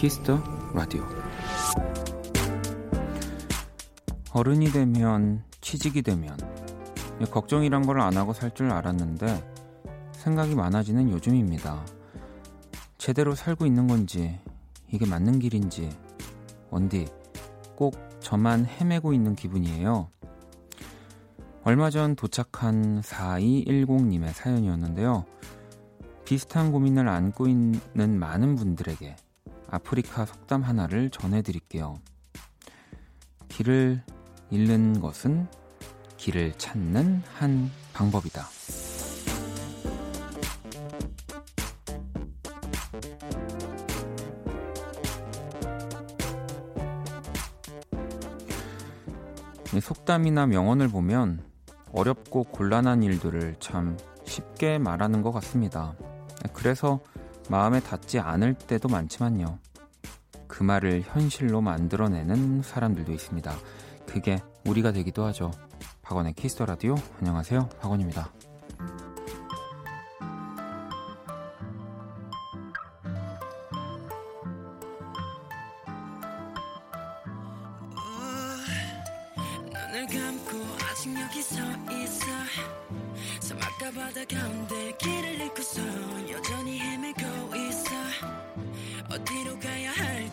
[0.00, 0.42] Kiss the
[0.72, 1.04] Radio
[4.32, 6.38] 어른이 되면 취직이 되면
[7.30, 9.52] 걱정이란 걸 안 하고 살 줄 알았는데
[10.12, 11.84] 생각이 많아지는 요즘입니다.
[12.96, 14.40] 제대로 살고 있는 건지
[14.90, 15.90] 이게 맞는 길인지
[16.70, 17.06] 원디
[17.76, 20.08] 꼭 저만 헤매고 있는 기분이에요.
[21.62, 25.26] 얼마 전 도착한 4210님의 사연이었는데요.
[26.24, 29.14] 비슷한 고민을 안고 있는 많은 분들에게
[29.70, 32.00] 아프리카 속담 하나를 전해드릴게요.
[33.48, 34.02] 길을
[34.50, 35.46] 잃는 것은
[36.16, 38.46] 길을 찾는 한 방법이다.
[49.80, 51.44] 속담이나 명언을 보면
[51.92, 55.94] 어렵고 곤란한 일들을 참 쉽게 말하는 것 같습니다.
[56.52, 57.00] 그래서
[57.50, 59.58] 마음에 닿지 않을 때도 많지만요.
[60.46, 63.52] 그 말을 현실로 만들어내는 사람들도 있습니다.
[64.06, 65.50] 그게 우리가 되기도 하죠.
[66.02, 66.94] 박원의 Kiss the Radio.
[67.18, 67.68] 안녕하세요.
[67.80, 68.30] 박원입니다.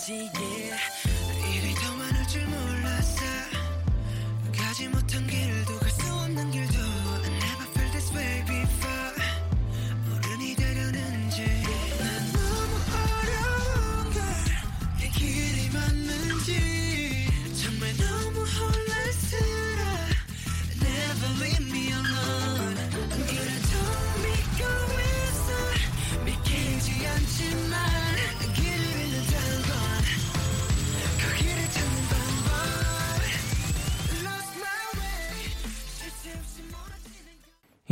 [0.07, 0.36] see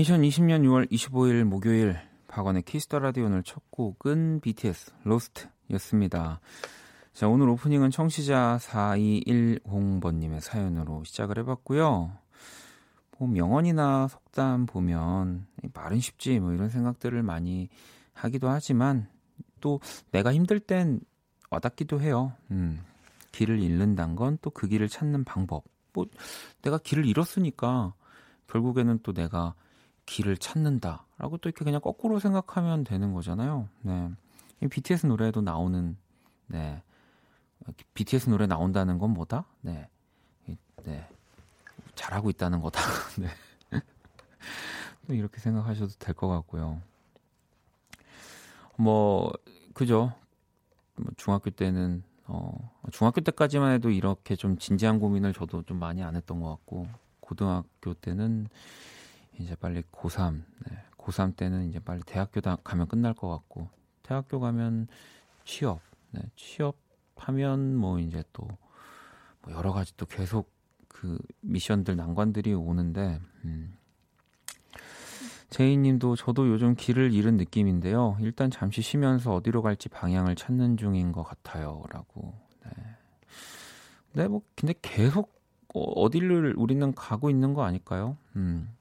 [0.06, 6.42] 2020년 6월 25일 목요일 박원의 Kiss the Radio 오늘 첫 곡은 BTS Lost였습니다.
[7.14, 12.12] 자, 오늘 오프닝은 청취자 4210번님의 사연으로 시작을 해봤고요.
[13.18, 17.70] 뭐 명언이나 속담 보면 말은 쉽지 뭐 이런 생각들을 많이
[18.14, 19.08] 하기도 하지만
[19.60, 19.80] 또
[20.12, 21.00] 내가 힘들 땐
[21.50, 22.34] 와닿기도 해요.
[22.52, 22.80] 음,
[23.32, 25.64] 길을 잃는다는 건또 그 길을 찾는 방법.
[25.94, 26.06] 뭐
[26.62, 27.96] 내가 길을 잃었으니까
[28.46, 29.56] 결국에는 또 내가
[30.06, 33.68] 길을 찾는다 라고 또 이렇게 그냥 거꾸로 생각하면 되는 거잖아요.
[33.82, 34.12] 네.
[34.70, 35.98] BTS 노래에도 나오는
[36.48, 36.82] 네.
[37.94, 39.46] BTS 노래 나온다는 건 뭐다?
[39.62, 39.90] 네.
[40.84, 41.08] 네.
[41.96, 42.80] 잘하고 있다는 거다.
[43.20, 43.30] 네.
[45.10, 46.82] 이렇게 생각하셔도 될 것 같고요.
[48.78, 49.32] 뭐
[49.74, 50.14] 그죠?
[50.96, 56.16] 뭐 중학교 때는 어 중학교 때까지만 해도 이렇게 좀 진지한 고민을 저도 좀 많이 안
[56.16, 56.88] 했던 것 같고
[57.20, 58.48] 고등학교 때는
[59.40, 60.78] 이제 빨리 고3, 네.
[60.98, 63.70] 고3 때는 이제 빨리 대학교 가면 끝날 것 같고,
[64.04, 64.88] 대학교 가면
[65.44, 65.82] 취업,
[66.12, 66.22] 네.
[66.36, 68.48] 취업하면 뭐 이제 또
[69.46, 70.52] 뭐 여러 가지 또 계속
[70.88, 73.78] 그 미션들 난관들이 오는데, 음.
[75.52, 78.18] 제이 님도 저도 요즘 길을 잃은 느낌인데요.
[78.20, 82.34] 일단 잠시 쉬면서 어디로 갈지 방향을 찾는 중인 것 같아요.라고.
[82.66, 82.72] 네.
[84.14, 85.34] 네, 뭐 근데 계속
[85.74, 88.18] 어, 어디를 우리는 가고 있는 거 아닐까요?
[88.36, 88.75] 음.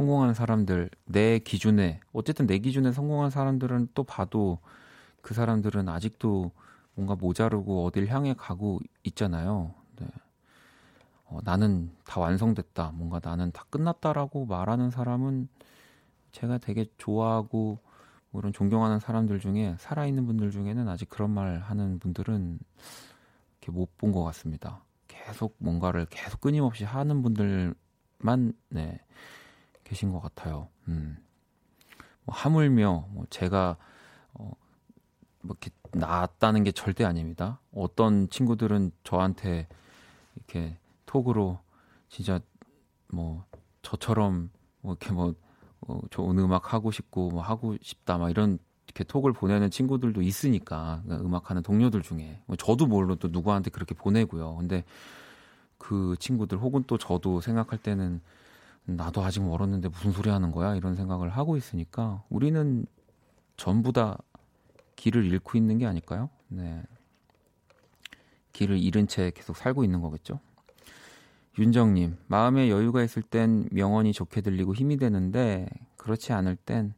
[0.00, 4.58] 성공한 사람들 내 기준에 어쨌든 내 기준에 성공한 사람들은 또 봐도
[5.20, 6.52] 그 사람들은 아직도
[6.94, 9.74] 뭔가 모자르고 어딜 향해 가고 있잖아요.
[9.98, 10.06] 네.
[11.26, 12.92] 어, 나는 다 완성됐다.
[12.94, 15.48] 뭔가 나는 다 끝났다라고 말하는 사람은
[16.32, 17.78] 제가 되게 좋아하고
[18.30, 22.58] 뭐 이런 존경하는 사람들 중에 살아있는 분들 중에는 아직 그런 말 하는 분들은
[23.60, 24.82] 이렇게 못 본 것 같습니다.
[25.08, 28.98] 계속 뭔가를 계속 끊임없이 하는 분들만 네.
[29.90, 30.68] 계신 것 같아요.
[30.86, 31.18] 음.
[32.24, 33.76] 뭐 하물며 뭐 제가
[34.34, 34.52] 어,
[35.40, 37.58] 뭐 이렇게 나았다는 게 절대 아닙니다.
[37.74, 39.66] 어떤 친구들은 저한테
[40.36, 41.58] 이렇게 톡으로
[42.08, 42.38] 진짜
[43.08, 43.44] 뭐
[43.82, 44.50] 저처럼
[44.80, 45.34] 뭐 이렇게 뭐
[45.80, 51.00] 어, 좋은 음악 하고 싶고 뭐 하고 싶다 막 이런 이렇게 톡을 보내는 친구들도 있으니까
[51.02, 54.54] 그러니까 음악하는 동료들 중에 뭐 저도 물론 또 누구한테 그렇게 보내고요.
[54.54, 54.84] 근데
[55.78, 58.20] 그 친구들 혹은 또 저도 생각할 때는
[58.84, 60.74] 나도 아직 멀었는데 무슨 소리 하는 거야?
[60.74, 62.86] 이런 생각을 하고 있으니까 우리는
[63.56, 64.18] 전부 다
[64.96, 66.28] 길을 잃고 있는 게 아닐까요?
[66.48, 66.82] 네.
[68.52, 70.40] 길을 잃은 채 계속 살고 있는 거겠죠?
[71.58, 76.94] 윤정님, 마음에 여유가 있을 땐 명언이 좋게 들리고 힘이 되는데, 그렇지 않을 땐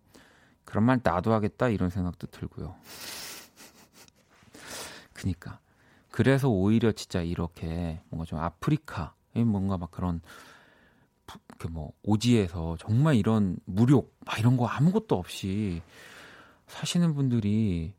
[0.64, 2.76] 그런 말 나도 하겠다 이런 생각도 들고요.
[5.12, 5.58] 그니까
[6.10, 10.20] 그래서 오히려 진짜 이렇게 뭔가 좀 아프리카 뭔가 막 그런
[11.58, 15.80] 그 뭐 오지에서 정말 이런 무력 막 이런 거 아무것도 없이
[16.66, 17.94] 사시는 분들이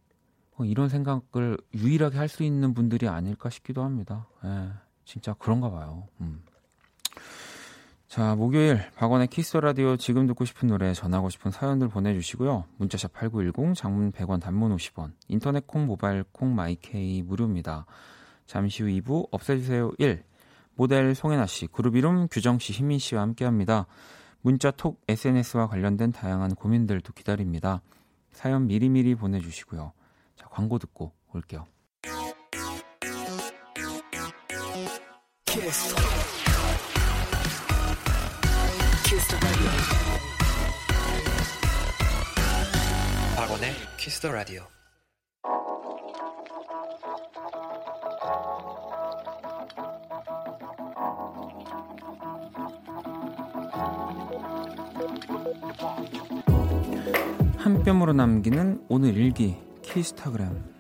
[0.56, 4.28] 뭐 이런 생각을 유일하게 할 수 있는 분들이 아닐까 싶기도 합니다.
[4.46, 4.70] 예,
[5.06, 6.08] 진짜 그런가 봐요.
[6.22, 6.44] 음.
[8.08, 12.66] 자, 목요일 박원의 Kiss the Radio 지금 듣고 싶은 노래 전하고 싶은 사연들 보내주시고요.
[12.78, 17.88] 문자샵 8910, 장문 100원, 단문 50원, 인터넷 콩, 모바일 콩, my K 무료입니다.
[18.46, 20.24] 잠시 후 2부 없애주세요 1.
[20.76, 23.86] 모델 송혜나 씨, 그룹 이름 규정 씨, 희민 씨와 함께합니다.
[24.42, 27.82] 문자, 톡, SNS와 관련된 다양한 고민들도 기다립니다.
[28.32, 29.94] 사연 미리미리 보내주시고요.
[30.36, 31.66] 자, 광고 듣고 올게요.
[35.46, 35.96] 키스.
[43.36, 44.64] 박원의 키스 더 라디오.
[57.58, 60.74] 한 뼘으로 남기는 오늘 일기 키스타그램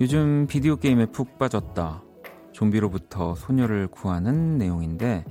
[0.00, 2.02] 요즘 비디오 게임에 푹 빠졌다.
[2.52, 5.24] 좀비로부터 소녀를 구하는 내용인데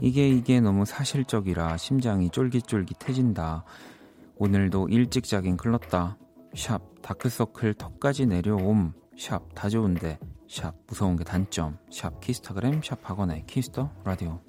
[0.00, 3.64] 이게 이게 너무 사실적이라 심장이 쫄깃쫄깃해진다.
[4.36, 6.18] 오늘도 일찍 자긴 클렀다.
[6.54, 8.92] 샵 다크서클 턱까지 내려옴.
[9.16, 11.78] 샵 다 좋은데 샵 무서운 게 단점.
[11.90, 14.40] 샵 키스타그램 샵 박원의 키스 더 라디오.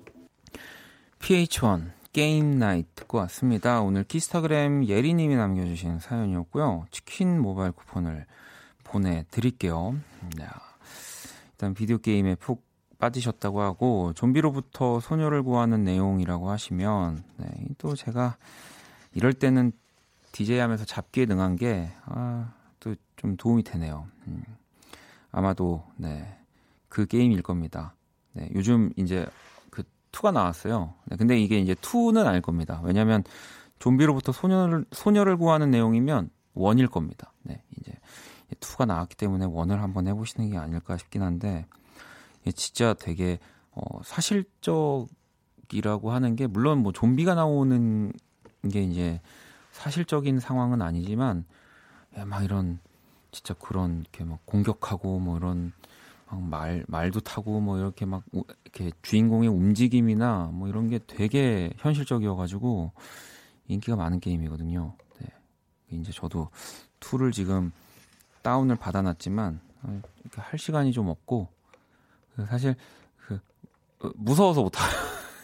[1.20, 3.82] PH1 Game Night 듣고 왔습니다.
[3.82, 6.86] 오늘 키스타그램 예리님이 남겨주신 사연이었고요.
[6.92, 8.26] 치킨 모바일 쿠폰을
[8.84, 9.96] 보내드릴게요.
[10.38, 10.46] 네.
[11.52, 12.66] 일단 비디오 게임에 푹
[13.00, 17.48] 빠지셨다고 하고 좀비로부터 소녀를 구하는 내용이라고 하시면 네,
[17.78, 18.38] 또 제가
[19.14, 19.72] 이럴 때는
[20.32, 24.08] DJ 하면서 잡기에 능한 게 아, 또 좀 도움이 되네요.
[24.28, 24.44] 음.
[25.38, 26.36] 아마도 네.
[26.90, 27.96] 그 게임일 겁니다.
[28.34, 29.28] 네, 요즘 이제
[29.70, 30.96] 그 2가 나왔어요.
[31.06, 32.82] 네, 근데 이게 이제 2는 알 겁니다.
[32.84, 33.24] 왜냐면
[33.78, 37.34] 좀비로부터 소녀를 소녀를 구하는 내용이면 원일 겁니다.
[37.44, 37.94] 네, 이제
[38.60, 41.68] 2가 나왔기 때문에 원을 한번 해 보시는 게 아닐까 싶긴 한데
[42.56, 43.38] 진짜 되게
[43.74, 45.10] 어, 사실적이라고
[46.10, 48.12] 하는 게 물론 뭐 좀비가 나오는
[48.72, 49.22] 게 이제
[49.72, 51.46] 사실적인 상황은 아니지만
[52.26, 52.80] 막 이런
[53.38, 55.72] 진짜 그런 이렇게 막 공격하고 뭐 이런
[56.26, 62.92] 말 말도 타고 뭐 이렇게 막 이렇게 주인공의 움직임이나 뭐 이런 게 되게 현실적이어가지고
[63.68, 64.96] 인기가 많은 게임이거든요.
[65.20, 65.28] 네.
[65.92, 66.50] 이제 저도
[67.00, 67.72] 툴을 지금
[68.42, 70.02] 다운을 받아놨지만 어,
[70.34, 71.48] 할 시간이 좀 없고
[72.36, 72.76] 그 사실
[73.28, 73.40] 그
[74.00, 74.84] 어, 무서워서 못하.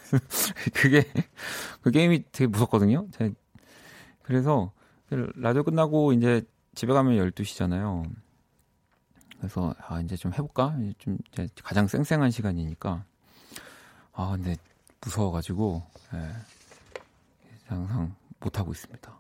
[0.74, 1.04] 그게
[1.82, 3.08] 그 게임이 되게 무섭거든요.
[4.24, 4.72] 그래서
[5.10, 6.44] 그 라디오 끝나고 이제
[6.76, 8.10] 집에 가면 12시잖아요.
[9.38, 10.78] 그래서 아 이제 좀 해볼까?
[10.98, 13.04] 좀 이제 가장 쌩쌩한 시간이니까
[14.14, 14.56] 아 근데
[15.02, 15.84] 무서워가지고
[16.14, 16.32] 예,
[17.68, 19.20] 항상 못 하고 있습니다.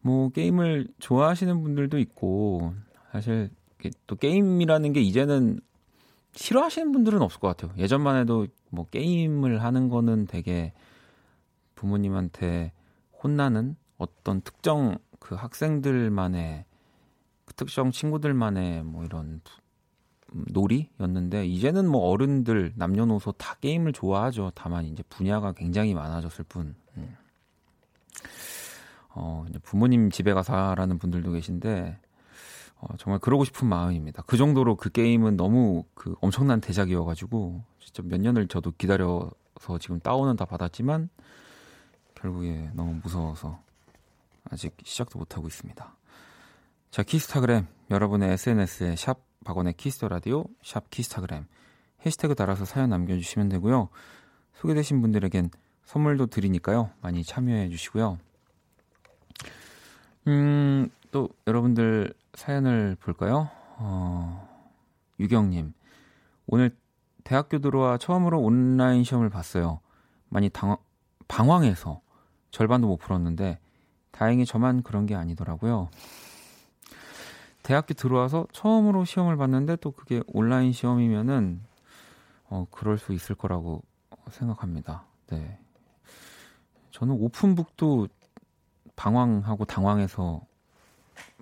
[0.00, 2.74] 뭐 게임을 좋아하시는 분들도 있고
[3.12, 3.50] 사실
[4.06, 5.60] 또 게임이라는 게 이제는
[6.34, 7.72] 싫어하시는 분들은 없을 것 같아요.
[7.78, 10.72] 예전만 해도 뭐 게임을 하는 거는 되게
[11.74, 12.72] 부모님한테
[13.22, 16.66] 혼나는 어떤 특정 그 학생들만의
[17.46, 19.40] 그 특정 친구들만의 뭐 이런
[20.52, 24.52] 놀이였는데 이제는 뭐 어른들 남녀노소 다 게임을 좋아하죠.
[24.54, 26.74] 다만 이제 분야가 굉장히 많아졌을 뿐.
[26.98, 27.16] 음.
[29.14, 31.98] 어, 부모님 집에 가서 하라는 분들도 계신데,
[32.80, 34.24] 어, 정말 그러고 싶은 마음입니다.
[34.26, 40.36] 그 정도로 그 게임은 너무 그 엄청난 대작이어가지고, 진짜 몇 년을 저도 기다려서 지금 다운은
[40.36, 41.08] 다 받았지만,
[42.14, 43.63] 결국에 너무 무서워서
[44.50, 45.96] 아직 시작도 못하고 있습니다.
[46.90, 47.66] 자, 키스타그램.
[47.90, 51.46] 여러분의 SNS에 샵 박원의 키스 더 라디오, 샵 키스타그램.
[52.04, 53.88] 해시태그 달아서 사연 남겨주시면 되고요.
[54.54, 55.50] 소개되신 분들에겐
[55.84, 56.90] 선물도 드리니까요.
[57.00, 58.18] 많이 참여해 주시고요.
[60.28, 63.50] 음, 또 여러분들 사연을 볼까요?
[63.76, 64.48] 어,
[65.20, 65.74] 유경님.
[66.46, 66.76] 오늘
[67.24, 69.80] 대학교 들어와 처음으로 온라인 시험을 봤어요.
[70.28, 70.76] 많이 당,
[71.28, 72.00] 방황해서
[72.50, 73.58] 절반도 못 풀었는데
[74.14, 75.88] 다행히 저만 그런 게 아니더라고요.
[77.64, 81.60] 대학교 들어와서 처음으로 시험을 봤는데 또 그게 온라인 시험이면은
[82.48, 83.82] 어, 그럴 수 있을 거라고
[84.30, 85.04] 생각합니다.
[85.28, 85.58] 네.
[86.92, 88.06] 저는 오픈북도
[88.94, 90.42] 방황하고 당황해서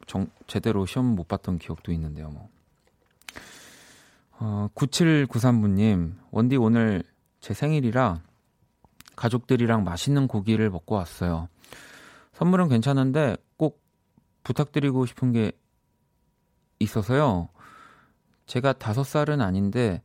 [0.07, 2.31] 정, 제대로 시험 못 봤던 기억도 있는데요.
[2.31, 2.49] 뭐.
[4.39, 7.03] 어, 9793분님, 원디 오늘
[7.41, 8.23] 제 생일이라
[9.15, 11.49] 가족들이랑 맛있는 고기를 먹고 왔어요.
[12.33, 13.83] 선물은 괜찮은데 꼭
[14.43, 15.53] 부탁드리고 싶은 게
[16.79, 17.49] 있어서요.
[18.47, 20.03] 제가 다섯 살은 아닌데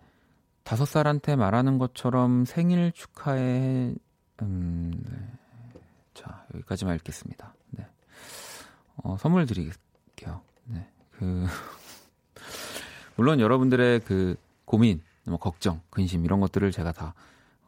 [0.64, 3.96] 다섯 살한테 말하는 것처럼 생일 축하해
[4.42, 5.82] 음, 네.
[6.14, 7.56] 자 여기까지만 읽겠습니다.
[7.72, 7.88] 네.
[8.98, 10.42] 어, 선물 드리게요.
[10.66, 10.88] 네.
[11.12, 11.46] 그
[13.16, 17.14] 물론 여러분들의 그 고민, 뭐 걱정, 근심 이런 것들을 제가 다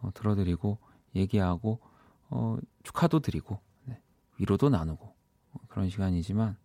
[0.01, 0.77] 어, 들어드리고
[1.15, 1.79] 얘기하고
[2.29, 3.68] 어, 축하도 드리고 네.
[4.39, 6.57] 위로도 나누고 어, 그런 시간이지만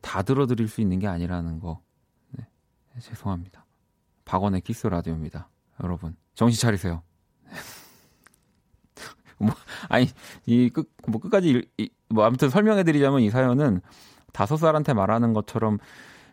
[0.00, 1.80] 다 들어드릴 수 있는 게 아니라는 거
[2.30, 2.46] 네.
[2.98, 3.64] 죄송합니다.
[4.24, 5.48] 박원의 키스 라디오입니다.
[5.82, 7.02] 여러분 정신 차리세요.
[9.38, 9.50] 뭐
[9.88, 10.08] 아니
[10.46, 13.80] 이끝뭐 끝까지 이, 뭐 아무튼 설명해드리자면 이 사연은
[14.32, 15.78] 다섯 살한테 말하는 것처럼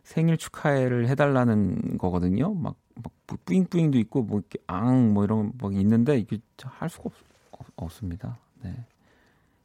[0.04, 2.54] 생일 축하회를 해달라는 거거든요.
[2.54, 3.12] 막, 막
[3.46, 7.10] 뿌잉뿌잉도 있고 뭐 이렇게 앙 뭐 이런 거 있는데 이게 할 수가
[7.52, 8.86] 없, 없 습니다 네.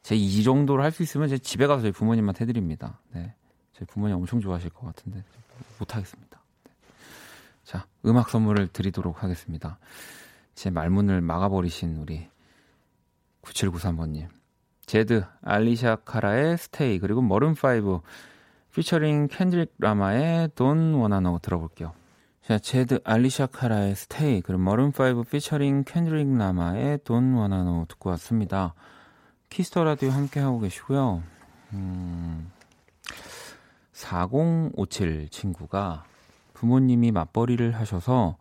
[0.02, 2.98] 제 이 정도로 할 수 있으면 제 집에 가서 저희 부모님한테 해드립니다.
[3.12, 3.34] 네.
[3.72, 5.22] 저희 부모님 엄청 좋아하실 것 같은데
[5.78, 6.40] 못 하겠습니다.
[6.64, 6.72] 네.
[7.64, 9.78] 자, 음악 선물을 드리도록 하겠습니다.
[10.54, 12.28] 제 말문을 막아버리신 우리
[13.42, 14.28] 9793번님.
[14.86, 18.02] 제드, 알레시아 카라의 Stay, 그리고 머른5
[18.74, 21.92] 피처링 캔드릭 라마의 Wanna Know 들어볼게요.
[22.42, 28.74] 자, 제드 알레시아 카라의 Stay 그리고 머른5 피처링 캔드릭 라마의 Wanna Know 듣고 왔습니다.
[29.50, 31.22] 키스 더 라디오 함께 하고 계시고요.
[31.72, 32.50] 음,
[33.92, 36.04] 4057 친구가
[36.54, 38.36] 부모님이 맞벌이를 하셔서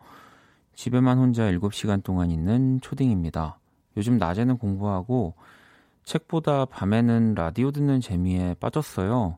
[0.75, 3.57] 집에만 혼자 7시간 동안 있는 초딩입니다.
[3.97, 5.33] 요즘 낮에는 공부하고
[6.05, 9.37] 책보다 밤에는 라디오 듣는 재미에 빠졌어요.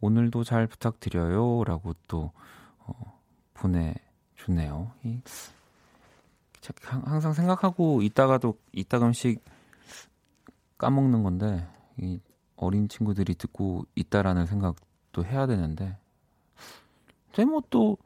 [0.00, 1.64] 오늘도 잘 부탁드려요.
[1.64, 2.30] 라고 또,
[2.78, 3.20] 어,
[3.54, 4.92] 보내주네요.
[5.04, 5.20] 이,
[6.84, 9.42] 항상 생각하고 있다가도 이따금씩
[10.80, 11.68] 까먹는 건데,
[11.98, 12.20] 이
[12.56, 15.98] 어린 친구들이 듣고 있다라는 생각도 해야 되는데,
[17.32, 17.98] 제뭐 또,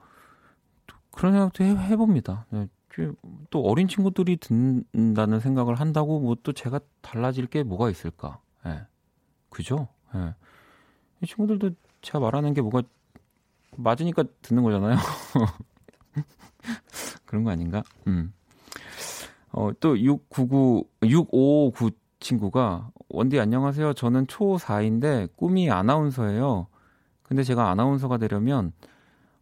[0.88, 2.46] 또 그런 생각도 해, 해봅니다.
[2.50, 2.66] 네,
[3.50, 8.40] 또 어린 친구들이 듣는다는 생각을 한다고 뭐 또 제가 달라질 게 뭐가 있을까?
[8.66, 8.70] 예.
[8.70, 8.80] 네.
[9.50, 9.86] 그죠?
[10.14, 10.18] 예.
[10.18, 10.34] 네.
[11.22, 11.70] 이 친구들도
[12.02, 12.82] 제가 말하는 게 뭐가
[13.76, 14.96] 맞으니까 듣는 거잖아요.
[17.24, 17.82] 그런 거 아닌가?
[18.08, 18.32] 음.
[19.52, 21.90] 어, 또 699, 659
[22.24, 23.92] 친구가 원디 안녕하세요.
[23.92, 26.66] 저는 초4인데 꿈이 아나운서예요.
[27.22, 28.72] 근데 제가 아나운서가 되려면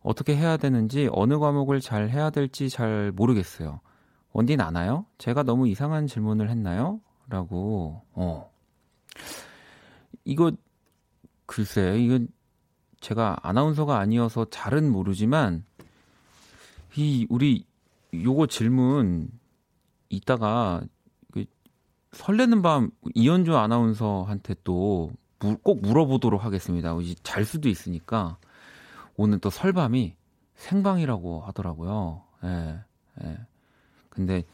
[0.00, 3.80] 어떻게 해야 되는지 어느 과목을 잘 해야 될지 잘 모르겠어요.
[4.32, 5.06] 원디는 아나요?
[5.18, 7.00] 제가 너무 이상한 질문을 했나요?
[7.28, 8.50] 라고, 어.
[10.24, 10.50] 이거
[11.46, 12.28] 글쎄, 이건
[13.00, 15.64] 제가 아나운서가 아니어서 잘은 모르지만
[16.96, 17.64] 이 우리
[18.12, 19.30] 요거 질문
[20.08, 20.88] 이따가 그
[22.12, 25.10] 설레는 밤 이현주 아나운서한테 또
[25.62, 26.94] 꼭 물어보도록 하겠습니다.
[27.22, 28.36] 잘 수도 있으니까
[29.16, 30.14] 오늘 또 설밤이
[30.54, 32.22] 생방이라고 하더라고요.
[32.44, 32.78] 예.
[33.24, 33.38] 예.
[34.08, 34.44] 근데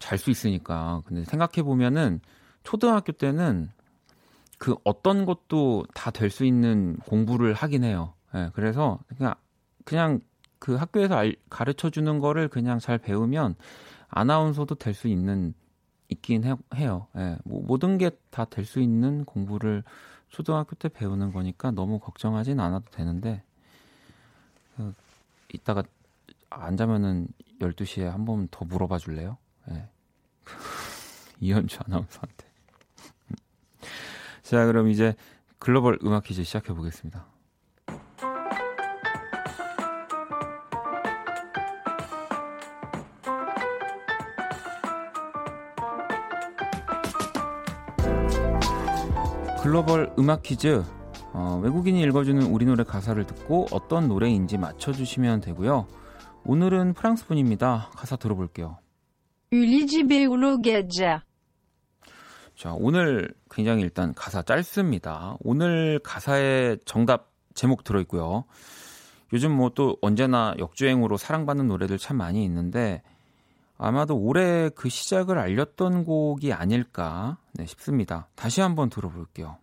[0.00, 1.02] 잘 수 있으니까.
[1.06, 2.20] 근데 생각해 보면은
[2.64, 3.70] 초등학교 때는
[4.58, 8.14] 그 어떤 것도 다 될 수 있는 공부를 하긴 해요.
[8.34, 9.34] 예, 그래서 그냥
[9.84, 10.20] 그냥
[10.58, 13.54] 그 학교에서 알, 가르쳐 주는 거를 그냥 잘 배우면
[14.08, 15.54] 아나운서도 될 수 있는
[16.08, 16.50] 있긴 해,
[16.86, 19.82] 요 예, 뭐, 모든 게 다 될 수 있는 공부를
[20.30, 23.42] 초등학교 때 배우는 거니까 너무 걱정하진 않아도 되는데
[24.76, 24.92] 그,
[25.52, 25.82] 이따가
[26.50, 27.28] 안 자면은
[27.60, 29.38] 12시에 한 번 더 물어봐 줄래요?
[29.70, 29.88] 예.
[31.40, 32.46] 이현주 아나운서한테.
[34.42, 35.14] 자, 그럼 이제
[35.58, 37.26] 글로벌 음악 퀴즈 시작해 보겠습니다.
[49.64, 50.84] 글로벌 음악 퀴즈.
[51.32, 55.86] 어, 외국인이 읽어주는 우리 노래 가사를 듣고 어떤 노래인지 맞춰주시면 되고요.
[56.44, 57.88] 오늘은 프랑스 분입니다.
[57.96, 58.76] 가사 들어볼게요.
[60.60, 61.24] 게자.
[62.54, 65.38] 자, 오늘 굉장히 일단 가사 짧습니다.
[65.40, 68.44] 오늘 가사에 정답 제목 들어있고요.
[69.32, 73.02] 요즘 뭐 또 언제나 역주행으로 사랑받는 노래들 참 많이 있는데
[73.76, 78.28] 아마도 올해 그 시작을 알렸던 곡이 아닐까 네, 싶습니다.
[78.34, 79.58] 다시 한번 들어볼게요.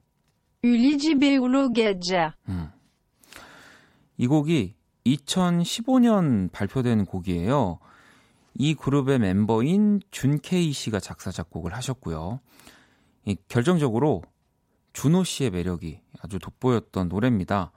[0.64, 2.36] 울리지베울로 게자.
[2.50, 2.70] 음.
[4.18, 4.76] 이 곡이
[5.06, 7.80] 2015년 발표된 곡이에요.
[8.54, 12.40] 이 그룹의 멤버인 준케이 씨가 작사 작곡을 하셨고요.
[13.26, 14.24] 이 결정적으로
[14.94, 17.72] 준호 씨의 매력이 아주 돋보였던 노래입니다.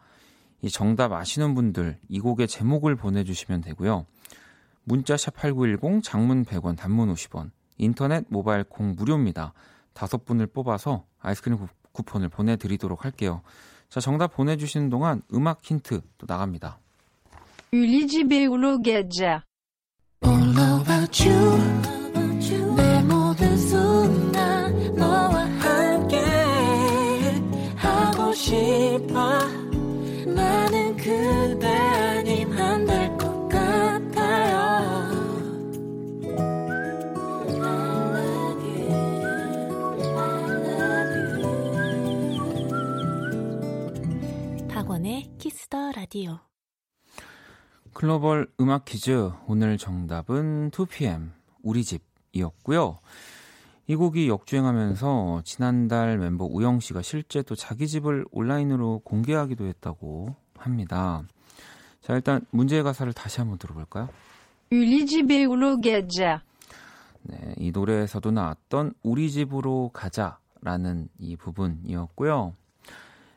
[0.62, 4.06] 이 정답 아시는 분들 이 곡의 제목을 보내주시면 되고요.
[4.84, 9.52] 문자 샵 8910 장문 100원 단문 50원 인터넷 모바일 콩 무료입니다.
[9.92, 11.58] 다섯 분을 뽑아서 아이스크림
[11.92, 13.42] 쿠폰을 보내드리도록 할게요.
[13.88, 16.78] 자 정답 보내주시는 동안 음악 힌트 또 나갑니다.
[20.96, 21.94] About you.
[22.76, 26.18] 내 모든 순간 너와 함께
[27.76, 29.53] 하고 싶어.
[45.74, 46.38] 키스더 라디오.
[47.92, 53.00] 글로벌 음악 퀴즈 오늘 정답은 2PM 우리 집이었고요.
[53.88, 61.24] 이 곡이 역주행하면서 지난달 멤버 우영 씨가 실제 또 자기 집을 온라인으로 공개하기도 했다고 합니다.
[62.00, 64.08] 자, 일단 문제의 가사를 다시 한번 들어볼까요?
[64.70, 66.38] Uligi Beologeja.
[67.22, 72.54] 네, 이 노래에서도 나왔던 우리 집으로 가자라는 이 부분이었고요.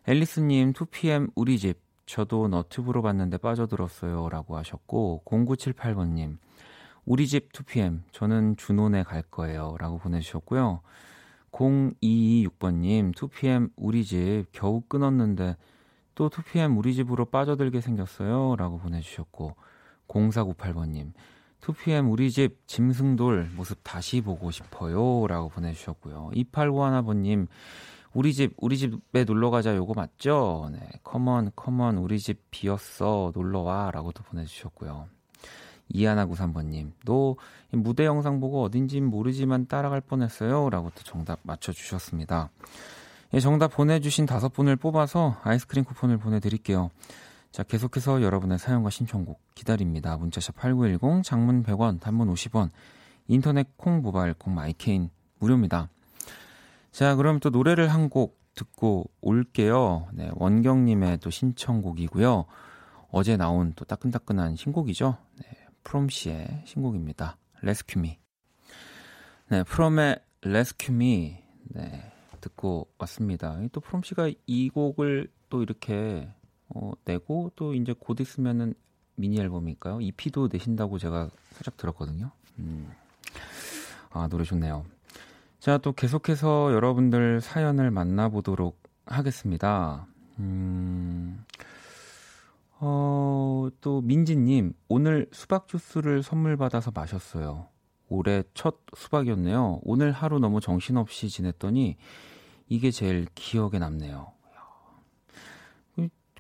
[0.06, 6.38] 앨리스님 2PM 우리 집 저도 너튜브로 봤는데 빠져들었어요 라고 하셨고 0978번님
[7.06, 10.82] 우리 집 2PM 저는 준혼에 갈 거예요 라고 보내주셨고요.
[11.52, 15.58] 0226번님 2PM 우리 집 겨우 끊었는데
[16.16, 19.56] 또 2PM 우리 집으로 빠져들게 생겼어요 라고 보내주셨고
[20.08, 21.12] 0498번님
[21.62, 26.32] 2PM 우리 집 짐승돌 모습 다시 보고 싶어요 라고 보내주셨고요.
[26.34, 27.48] 2851번님
[28.18, 30.72] 우리 집 우리 집에 놀러 가자 요거 맞죠?
[30.72, 30.80] 네.
[31.04, 35.06] 컴온 컴온 우리 집 비었어 놀러 와라고도 보내 주셨고요.
[35.90, 36.94] 이하나 93번 님.
[37.06, 37.36] 너
[37.70, 42.50] 무대 영상 보고 어딘진 모르지만 따라갈 뻔했어요 라고 또 정답 맞춰 주셨습니다.
[43.36, 46.90] 예, 정답 보내 주신 다섯 분을 뽑아서 아이스크림 쿠폰을 보내 드릴게요.
[47.52, 50.18] 자, 계속해서 여러분의 사연과 신청곡 기다립니다.
[50.18, 52.72] 문자샵 8910 장문 100원, 단문 50원.
[53.28, 55.90] 인터넷 콩 모바일 콩 마이케이는 무료입니다.
[56.98, 60.08] 자, 그럼 또 노래를 한 곡 듣고 올게요.
[60.14, 62.46] 네, 원경님의 또 신청곡이고요.
[63.12, 65.16] 어제 나온 또 따끈따끈한 신곡이죠.
[65.36, 65.48] 네,
[65.84, 67.38] 프롬씨의 신곡입니다.
[67.98, 68.18] Me.
[69.50, 70.20] 네, 프롬의
[70.90, 71.38] Me.
[71.66, 73.60] 네, 듣고 왔습니다.
[73.72, 76.28] 또 프롬씨가 이 곡을 또 이렇게
[76.70, 78.74] 어, 내고 또 이제 곧 있으면은
[79.14, 80.02] 미니 앨범일까요?
[80.02, 82.32] EP도 내신다고 제가 살짝 들었거든요.
[82.58, 82.92] 음.
[84.10, 84.84] 아, 노래 좋네요.
[85.60, 90.06] 자, 또 계속해서 여러분들 사연을 만나보도록 하겠습니다.
[90.40, 91.44] 음,
[92.80, 97.68] 어, 또 민지님, 오늘 수박 주스를 선물 받아서 마셨어요.
[98.08, 99.82] 올해 첫 수박이었네요.
[99.84, 101.98] 오늘 하루 너무 정신없이 지냈더니
[102.70, 104.32] 이게 제일 기억에 남네요.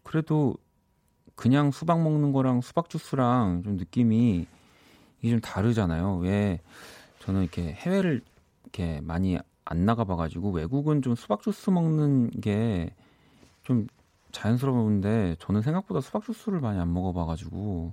[0.03, 0.55] 그래도
[1.35, 4.47] 그냥 수박 먹는 거랑 수박 주스랑 좀 느낌이
[5.21, 6.17] 이게 좀 다르잖아요.
[6.17, 6.61] 왜
[7.19, 8.21] 저는 이렇게 해외를
[8.71, 12.91] 이렇게 많이 안 나가봐가지고 외국은 좀 수박 주스 먹는 게
[13.67, 13.85] 좀
[14.31, 17.91] 자연스러운데 저는 생각보다 수박 주스를 많이 안 먹어봐가지고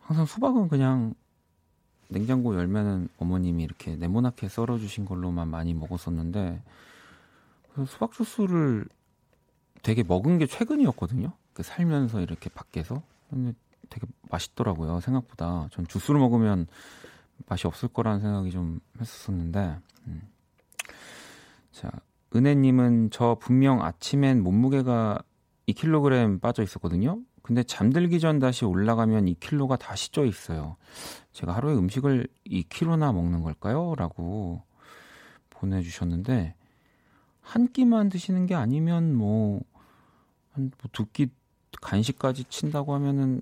[0.00, 1.14] 항상 수박은 그냥
[2.08, 6.60] 냉장고 열면은 어머님이 이렇게 네모나게 썰어주신 걸로만 많이 먹었었는데
[7.86, 8.84] 수박 주스를
[9.84, 11.34] 되게 먹은 게 최근이었거든요.
[11.52, 13.52] 그 살면서 이렇게 밖에서 근데
[13.90, 14.98] 되게 맛있더라고요.
[14.98, 16.66] 생각보다 전 주스를 먹으면
[17.46, 20.22] 맛이 없을 거라는 생각이 좀 했었었는데 음.
[21.72, 21.90] 자
[22.34, 25.22] 은혜님은 저 분명 아침엔 몸무게가
[25.68, 27.20] 2kg 빠져 있었거든요.
[27.42, 30.76] 근데 잠들기 전 다시 올라가면 2kg가 다시 쪄 있어요.
[31.32, 33.94] 제가 하루에 음식을 2kg나 먹는 걸까요?
[33.96, 34.62] 라고
[35.50, 36.54] 보내주셨는데
[37.40, 39.60] 한 끼만 드시는 게 아니면 뭐
[40.52, 41.28] 한 두끼
[41.80, 43.40] 간식까지 친다고 하면은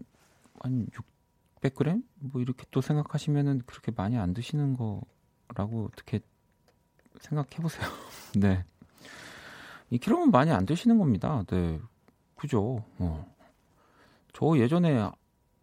[0.61, 0.87] 한
[1.61, 6.21] 600g 뭐 이렇게 또 생각하시면은 그렇게 많이 안 드시는 거라고 어떻게
[7.21, 7.88] 생각해 보세요.
[8.38, 8.64] 네.
[9.92, 11.44] 2kg면 많이 안 드시는 겁니다.
[11.49, 11.81] 네.
[12.37, 12.85] 그죠.
[12.99, 13.35] 어.
[14.33, 15.11] 저 예전에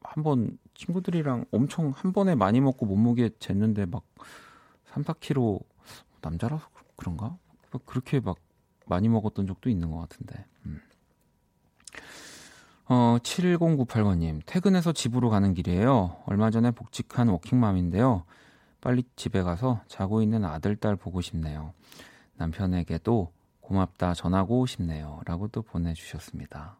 [0.02, 4.04] 한번 친구들이랑 엄청 한 번에 많이 먹고 몸무게 쟀는데 막
[4.86, 5.64] 3, 4kg
[6.22, 7.38] 남자라서 그런가?
[7.86, 8.38] 그렇게 막
[8.86, 10.46] 많이 먹었던 적도 있는 것 같은데.
[10.66, 10.82] 음.
[12.88, 16.17] 어, 7098번님, 퇴근해서 집으로 가는 길이에요.
[16.28, 18.24] 얼마 전에 복직한 워킹맘인데요.
[18.80, 21.74] 빨리 집에 가서 자고 있는 아들, 딸 보고 싶네요.
[22.36, 25.21] 남편에게도 고맙다 전하고 싶네요.
[25.26, 26.78] 라고 또 보내주셨습니다.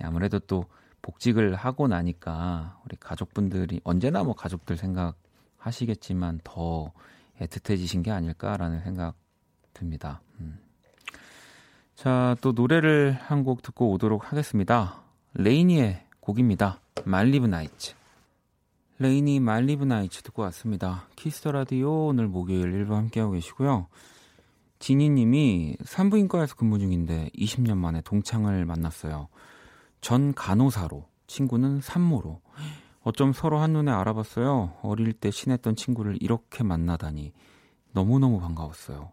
[0.00, 0.66] 아무래도 또
[1.02, 6.92] 복직을 하고 나니까 우리 가족분들이 언제나 뭐 가족들 생각하시겠지만 더
[7.40, 9.14] 애틋해지신 게 아닐까라는 생각
[9.74, 10.20] 듭니다.
[10.38, 10.60] 음.
[11.96, 15.02] 자, 또 노래를 한 곡 듣고 오도록 하겠습니다.
[15.34, 16.80] 레이니의 곡입니다.
[17.04, 17.94] Malibu Nights.
[18.98, 21.06] 레이니 Malibu Nights 듣고 왔습니다.
[21.16, 23.86] 키스 더 라디오 오늘 목요일 일부 함께하고 계시고요.
[24.78, 29.28] 지니님이 산부인과에서 근무 중인데 20년 만에 동창을 만났어요.
[30.00, 32.40] 전 간호사로, 친구는 산모로.
[33.02, 34.78] 어쩜 서로 한눈에 알아봤어요.
[34.82, 37.32] 어릴 때 친했던 친구를 이렇게 만나다니
[37.92, 39.12] 너무너무 반가웠어요.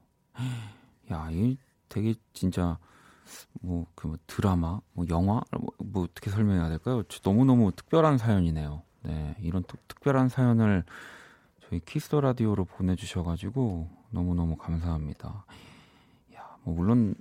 [1.11, 1.57] 야, 이
[1.89, 2.77] 되게 진짜
[3.61, 7.03] 뭐 그 뭐 드라마, 뭐 영화, 뭐, 뭐 어떻게 설명해야 될까요?
[7.23, 8.83] 너무 너무 특별한 사연이네요.
[9.03, 10.83] 네, 이런 특, 특별한 사연을
[11.67, 15.45] 저희 키스 더 라디오로 보내주셔가지고 너무 너무 감사합니다.
[16.35, 17.15] 야, 뭐 물론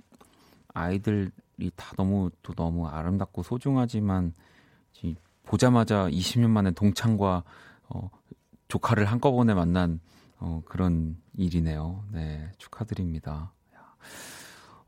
[0.73, 1.31] 아이들이
[1.75, 4.33] 다 너무 또 너무 아름답고 소중하지만
[5.43, 7.43] 보자마자 20년 만에 동창과
[7.89, 8.09] 어,
[8.67, 9.99] 조카를 한꺼번에 만난
[10.37, 12.03] 어, 그런 일이네요.
[12.11, 13.53] 네, 축하드립니다.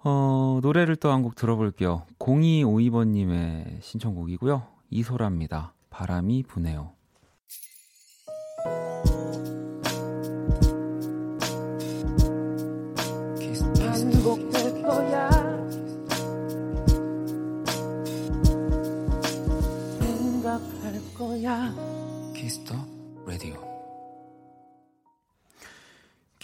[0.04, 2.04] 어, 노래를 또 한 곡 들어볼게요.
[2.20, 4.64] 0252번님의 신청곡이고요.
[4.90, 5.74] 이소라입니다.
[5.90, 6.92] 바람이 부네요.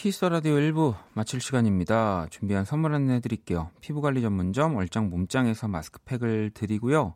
[0.04, 2.28] 키스 더 라디오 1부 마칠 시간입니다.
[2.30, 3.72] 준비한 선물 안내 드릴게요.
[3.80, 7.14] 피부관리 전문점 얼짱 몸짱에서 마스크팩을 드리고요.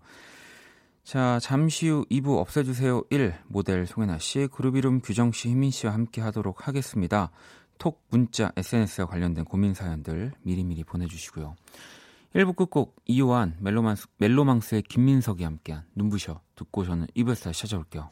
[1.03, 6.21] 자, 잠시 후 2부 없애주세요 1 모델 송해나 씨, 그루비룸 규정 씨, 휘민 씨와 함께
[6.21, 7.31] 하도록 하겠습니다.
[7.77, 11.55] 톡, 문자, SNS와 관련된 고민 사연들 미리미리 보내주시고요.
[12.35, 18.09] 1부 끝곡 이요한 멜로망스, 멜로망스의 김민석이 함께한 눈부셔 듣고 저는 2부에서 다시 찾아올게요.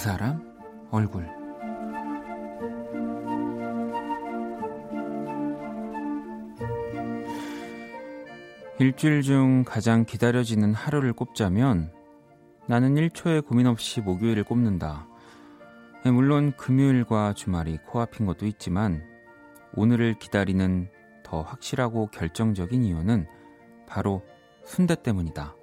[0.00, 0.42] 사람
[0.90, 1.28] 얼굴
[8.78, 11.92] 일주일 중 가장 기다려지는 하루를 꼽자면
[12.66, 15.06] 나는 1초의 고민 없이 목요일을 꼽는다.
[16.02, 19.04] 네, 물론 금요일과 주말이 코앞인 것도 있지만
[19.74, 20.88] 오늘을 기다리는
[21.22, 23.26] 더 확실하고 결정적인 이유는
[23.86, 24.22] 바로
[24.64, 25.54] 순대 때문이다.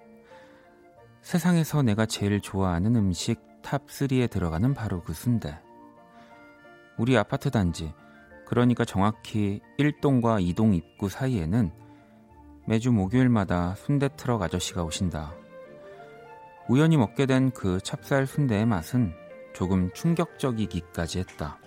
[1.22, 5.60] 세상에서 내가 제일 좋아하는 음식 탑3에 들어가는 바로 그 순대.
[6.98, 7.94] 우리 아파트 단지,
[8.46, 11.72] 그러니까 정확히 1동과 2동 입구 사이에는
[12.66, 15.34] 매주 목요일마다 순대 트럭 아저씨가 오신다.
[16.70, 19.14] 우연히 먹게 된 그 찹쌀 순대의 맛은
[19.54, 21.60] 조금 충격적이기까지 했다.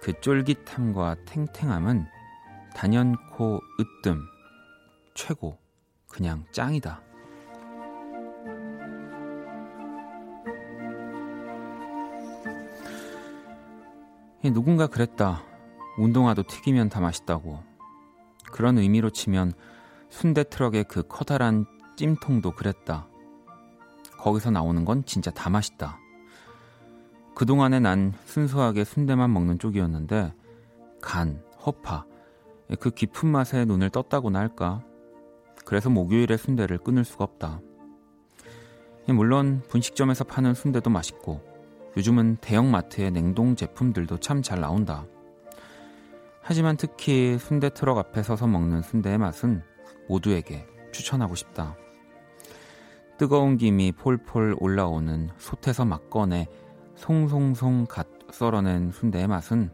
[0.00, 2.06] 그 쫄깃함과 탱탱함은
[2.74, 4.20] 단연코 으뜸,
[5.14, 5.58] 최고,
[6.08, 7.02] 그냥 짱이다.
[14.50, 15.42] 누군가 그랬다.
[15.98, 17.60] 운동화도 튀기면 다 맛있다고.
[18.52, 19.52] 그런 의미로 치면
[20.08, 23.08] 순대 트럭의 그 커다란 찜통도 그랬다.
[24.18, 25.98] 거기서 나오는 건 진짜 다 맛있다.
[27.34, 30.32] 그동안에 난 순수하게 순대만 먹는 쪽이었는데
[31.02, 32.06] 간, 허파,
[32.80, 34.82] 그 깊은 맛에 눈을 떴다고나 할까.
[35.64, 37.60] 그래서 목요일에 순대를 끊을 수가 없다.
[39.08, 41.55] 물론 분식점에서 파는 순대도 맛있고
[41.96, 45.06] 요즘은 대형마트의 냉동 제품들도 참 잘 나온다.
[46.42, 49.62] 하지만 특히 순대 트럭 앞에 서서 먹는 순대의 맛은
[50.08, 51.76] 모두에게 추천하고 싶다.
[53.18, 56.46] 뜨거운 김이 폴폴 올라오는 솥에서 막 꺼내
[56.96, 59.70] 송송송 갓 썰어낸 순대의 맛은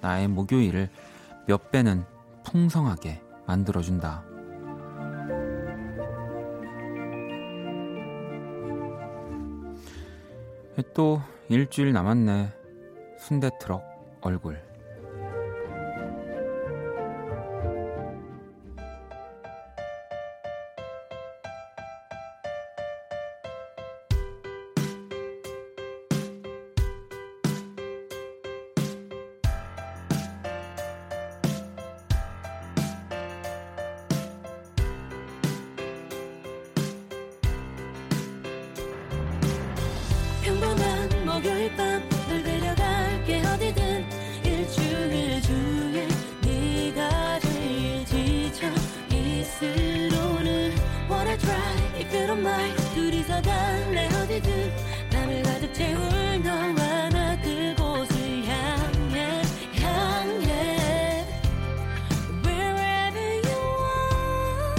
[0.00, 0.90] 나의 목요일을
[1.46, 2.04] 몇 배는
[2.44, 4.24] 풍성하게 만들어준다.
[10.94, 12.52] 또 일주일 남았네.
[13.18, 13.82] 순대 트럭
[14.20, 14.67] 얼굴.
[52.28, 54.70] 그런 말 둘이서 단내 어디든
[55.10, 55.98] 밤을 가득 채울
[56.42, 59.42] 너와 나 그곳을 향해
[59.80, 61.24] 향해.
[62.44, 63.60] Wherever you
[63.96, 64.76] are.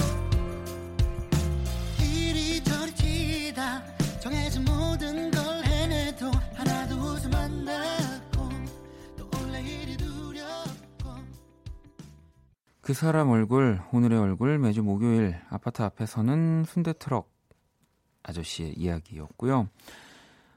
[1.98, 3.82] 이리저리 치다
[4.20, 8.48] 정해진 모든 걸 해내도 하나도 웃음 안 났고
[9.18, 11.16] 또 원래 이리 두렵고.
[12.80, 17.28] 그 사람 얼굴 오늘의 얼굴 매주 목요일 아파트 앞에서는 순대 트럭
[18.22, 19.68] 아저씨의 이야기였고요.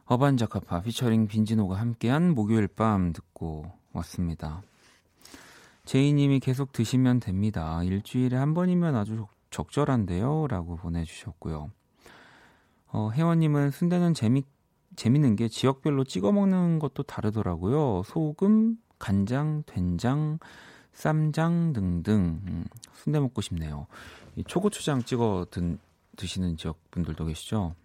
[0.05, 4.61] 어반자카파 피처링 빈지노가 함께한 목요일 밤 듣고 왔습니다.
[5.85, 7.83] 제이님이 계속 드시면 됩니다.
[7.83, 10.47] 일주일에 한 번이면 아주 적, 적절한데요.
[10.47, 11.71] 라고 보내주셨고요.
[12.87, 14.43] 어, 혜원님은 순대는 재미,
[14.95, 18.03] 재밌는 게 지역별로 찍어 먹는 것도 다르더라고요.
[18.05, 20.39] 소금, 간장, 된장,
[20.93, 22.41] 쌈장 등등.
[22.47, 23.87] 음, 순대 먹고 싶네요.
[24.35, 25.79] 이 초고추장 찍어 든,
[26.15, 27.75] 드시는 지역 분들도 계시죠?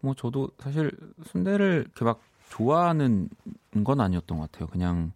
[0.00, 0.90] 뭐 저도 사실
[1.26, 2.20] 순대를 이렇게 막
[2.50, 3.28] 좋아하는
[3.84, 4.66] 건 아니었던 것 같아요.
[4.68, 5.12] 그냥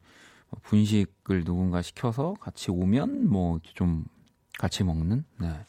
[0.63, 4.05] 분식을 누군가 시켜서 같이 오면 뭐 좀
[4.59, 5.67] 같이 먹는 네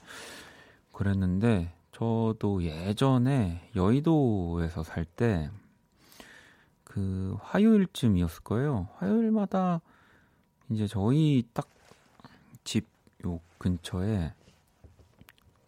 [0.92, 5.50] 그랬는데 저도 예전에 여의도에서 살 때
[6.84, 8.88] 그 화요일쯤이었을 거예요.
[8.96, 9.82] 화요일마다
[10.70, 11.68] 이제 저희 딱
[12.64, 12.86] 집
[13.26, 14.34] 요 근처에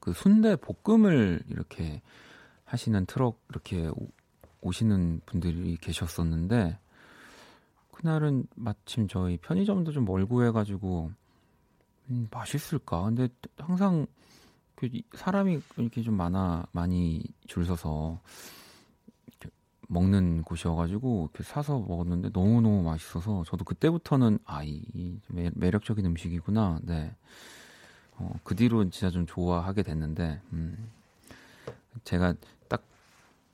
[0.07, 2.01] 그 순대 볶음을 이렇게
[2.63, 4.07] 하시는 트럭 이렇게 오,
[4.61, 6.79] 오시는 분들이 계셨었는데
[7.91, 11.11] 그날은 마침 저희 편의점도 좀 멀고 해가지고
[12.09, 13.03] 음, 맛있을까?
[13.03, 14.07] 근데 항상
[14.75, 18.21] 그 사람이 이렇게 좀 많아 많이 줄 서서
[19.89, 24.83] 먹는 곳이어가지고 이렇게 사서 먹었는데 너무 너무 맛있어서 저도 그때부터는 아이
[25.27, 26.79] 매력적인 음식이구나.
[26.83, 27.13] 네.
[28.17, 30.89] 어, 그 뒤로 진짜 좀 좋아하게 됐는데 음,
[32.03, 32.33] 제가
[32.67, 32.83] 딱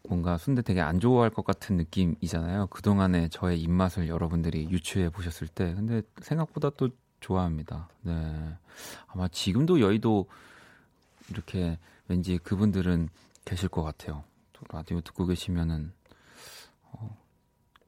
[0.08, 2.68] 뭔가 순대 되게 안 좋아할 것 같은 느낌이잖아요.
[2.68, 5.74] 그 동안의 저의 입맛을 여러분들이 유추해 보셨을 때.
[5.74, 7.90] 근데 생각보다 또 좋아합니다.
[8.02, 8.56] 네.
[9.08, 10.28] 아마 지금도 여의도
[11.30, 13.10] 이렇게 왠지 그분들은
[13.46, 14.24] 계실 것 같아요.
[14.52, 15.94] 또 라디오 듣고 계시면은,
[16.92, 17.18] 어,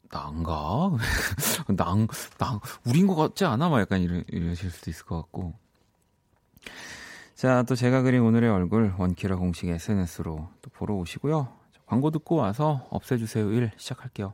[0.10, 0.92] 난가?
[1.76, 2.08] 난,
[2.38, 3.70] 난, 우린 것 같지 않아?
[3.70, 5.54] 막 약간 이러, 이러실 수도 있을 것 같고.
[7.36, 11.48] 자, 또 제가 그린 오늘의 얼굴 원키라 공식 SNS로 또 보러 오시고요.
[11.86, 14.34] 광고 듣고 와서 없애주세요 일 시작할게요.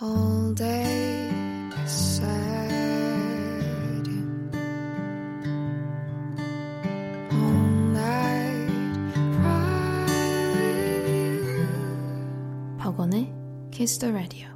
[0.00, 1.26] All day
[1.86, 2.26] sad.
[7.32, 10.06] All night cry.
[12.78, 13.32] 박원의
[13.70, 14.55] Kiss the Radio.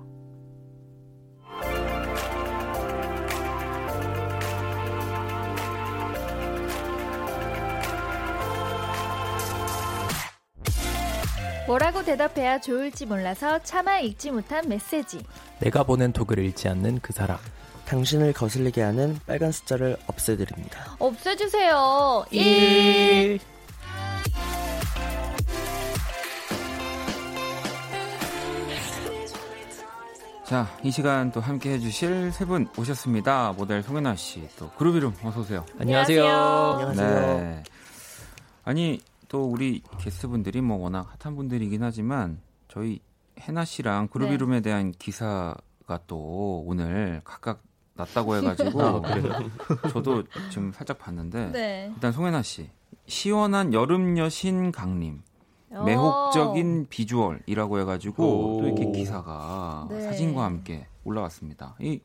[11.70, 15.24] 뭐라고 대답해야 좋을지 몰라서 차마 읽지 못한 메시지.
[15.60, 17.38] 내가 보낸 톡을 읽지 않는 그 사람.
[17.86, 20.96] 당신을 거슬리게 하는 빨간 숫자를 없애드립니다.
[20.98, 22.24] 없애주세요.
[22.32, 23.38] 1.
[30.44, 33.54] 자, 이 시간 또 함께 해주실 세 분 오셨습니다.
[33.56, 35.64] 모델 송혜나 씨, 또 그룹 이름 어서 오세요.
[35.78, 36.26] 안녕하세요.
[36.28, 37.38] 안녕하세요.
[37.38, 37.62] 네.
[38.64, 39.00] 아니
[39.30, 43.00] 또 우리 게스트분들이 뭐 워낙 핫한 분들이긴 하지만 저희
[43.38, 44.34] 해나 씨랑 그룹 네.
[44.34, 47.62] 이름에 대한 기사가 또 오늘 각각
[47.94, 49.88] 났다고 해가지고 아?
[49.92, 51.90] 저도 지금 살짝 봤는데 네.
[51.94, 52.70] 일단 송혜나 씨
[53.06, 55.22] 시원한 여름 여신 강림
[55.70, 55.84] 어.
[55.84, 58.60] 매혹적인 비주얼이라고 해가지고 오.
[58.60, 60.00] 또 이렇게 기사가 네.
[60.02, 61.76] 사진과 함께 올라왔습니다.
[61.80, 62.00] 이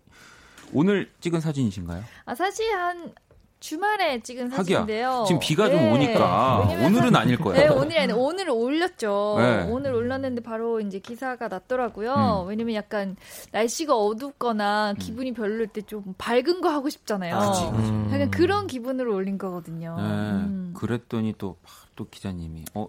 [0.73, 2.03] 오늘 찍은 사진이신가요?
[2.25, 3.13] 아, 사실 한
[3.59, 4.57] 주말에 찍은 하기야.
[4.79, 5.23] 사진인데요.
[5.27, 5.91] 지금 비가 좀 네.
[5.91, 7.59] 오니까 왜냐면 오늘은 아닐 거예요.
[7.59, 9.35] 네, 오늘이 아니라 오늘 올렸죠.
[9.39, 9.63] 네.
[9.71, 12.43] 오늘 올렸는데 바로 이제 기사가 났더라고요.
[12.43, 12.49] 음.
[12.49, 13.15] 왜냐면 약간
[13.51, 17.35] 날씨가 어둡거나 기분이 별로일 때 좀 밝은 거 하고 싶잖아요.
[17.35, 17.89] 아, 그치, 그치.
[17.91, 18.09] 음.
[18.11, 19.95] 약간 그런 기분으로 올린 거거든요.
[19.97, 20.73] 네, 음.
[20.75, 21.57] 그랬더니 또,
[21.95, 22.87] 또 기자님이, 어.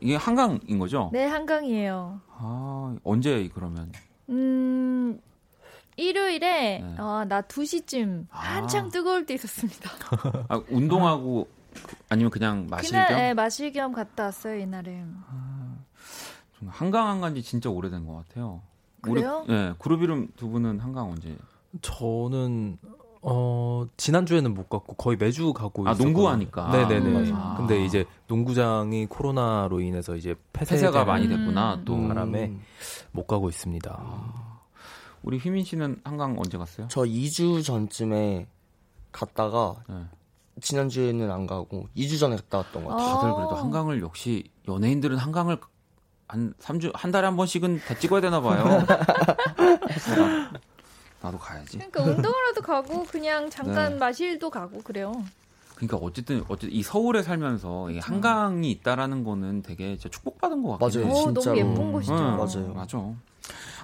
[0.00, 1.10] 이게 한강인 거죠?
[1.12, 2.20] 네, 한강이에요.
[2.30, 3.90] 아, 언제 그러면?
[4.28, 5.18] 음,
[5.96, 6.94] 일요일에, 네.
[6.98, 8.38] 아, 나 2시쯤 아.
[8.38, 9.90] 한창 뜨거울 때 있었습니다.
[10.48, 11.48] 아, 운동하고,
[12.08, 13.16] 아니면 그냥 마실 그날, 겸?
[13.16, 15.04] 네, 마실 겸 갔다 왔어요, 이날에.
[16.58, 18.62] 저는 한강 안 간지 진짜 오래된 것 같아요.
[19.00, 19.44] 그래요?
[19.46, 21.36] 우리, 네, 그룹 이름 두 분은 한강 언제?
[21.82, 22.78] 저는
[23.22, 26.12] 어 지난주에는 못 갔고 거의 매주 가고 아, 있었거든요.
[26.12, 26.70] 농구하니까.
[26.70, 27.30] 네네네.
[27.30, 27.54] 음.
[27.56, 31.30] 근데 이제 농구장이 코로나로 인해서 이제 폐쇄 폐쇄가 많이 음.
[31.36, 31.94] 됐구나, 또.
[31.96, 32.08] 음.
[32.08, 32.52] 바람에
[33.12, 34.53] 못 가고 있습니다.
[35.24, 36.86] 우리 휘민 씨는 한강 언제 갔어요?
[36.90, 38.46] 저 2주 전쯤에
[39.10, 40.04] 갔다가 네.
[40.60, 43.08] 지난주에는 안 가고 2주 전에 갔다 왔던 것 같아요.
[43.14, 43.36] 다들 어.
[43.36, 45.58] 그래도 한강을 역시 연예인들은 한강을
[46.28, 48.84] 한 3주 한 달에 한 번씩은 다 찍어야 되나 봐요.
[49.86, 50.52] 그래서 나,
[51.22, 51.78] 나도 가야지.
[51.78, 53.98] 그러니까 운동하러도 가고, 그냥 잠깐 네.
[53.98, 55.24] 마실도 가고, 그래요.
[55.76, 61.00] 그러니까 어쨌든 어쨌든 이 서울에 살면서 이 한강이 있다라는 거는 되게 진짜 축복받은 것 같긴
[61.02, 61.10] 맞아요.
[61.10, 61.12] 해.
[61.12, 61.58] 오, 너무 진짜로.
[61.58, 62.14] 예쁜 곳이죠.
[62.14, 62.74] 응, 맞아요.
[62.74, 63.14] 맞아.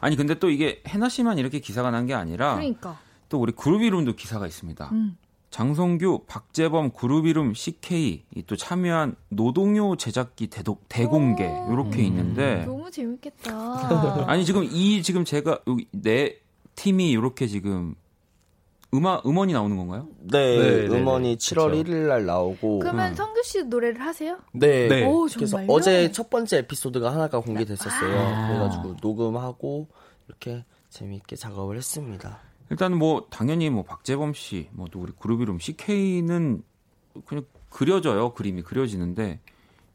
[0.00, 2.98] 아니 근데 또 이게 해나 씨만 이렇게 기사가 난 게 아니라 그러니까.
[3.28, 4.88] 또 우리 그룹 이름도 기사가 있습니다.
[4.92, 5.16] 음.
[5.50, 11.72] 장성규, 박재범, 그룹 이름 CK 이또 참여한 노동요 제작기 대독, 대공개 오.
[11.72, 14.24] 이렇게 있는데 너무 재밌겠다.
[14.30, 16.36] 아니 지금 이 지금 제가 여기 내
[16.76, 17.94] 팀이 이렇게 지금
[18.92, 20.08] 음악 음원이 나오는 건가요?
[20.20, 21.36] 네, 네, 네, 음원이 네.
[21.36, 21.82] 7월 그쵸.
[21.84, 24.38] 1일 날 나오고 그러면 성규 씨 노래를 하세요?
[24.52, 24.88] 네.
[24.88, 25.06] 네.
[25.06, 25.60] 오, 그래서?
[25.68, 28.18] 어제 첫 번째 에피소드가 하나가 공개됐었어요.
[28.18, 28.48] 아.
[28.48, 29.86] 그래가지고 녹음하고
[30.28, 32.38] 이렇게 재미있게 작업을 했습니다.
[32.70, 36.62] 일단 뭐 당연히 뭐 박재범 씨, 뭐 또 우리 그룹 이름 CK는
[37.26, 38.32] 그냥 그려져요.
[38.34, 39.40] 그림이 그려지는데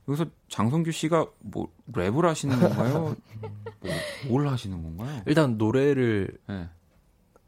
[0.08, 3.16] 여기서 장성규 씨가 뭐 랩을 하시는 건가요?
[3.82, 3.92] 뭐,
[4.30, 5.22] 뭘 하시는 건가요?
[5.26, 6.70] 일단 노래를 네.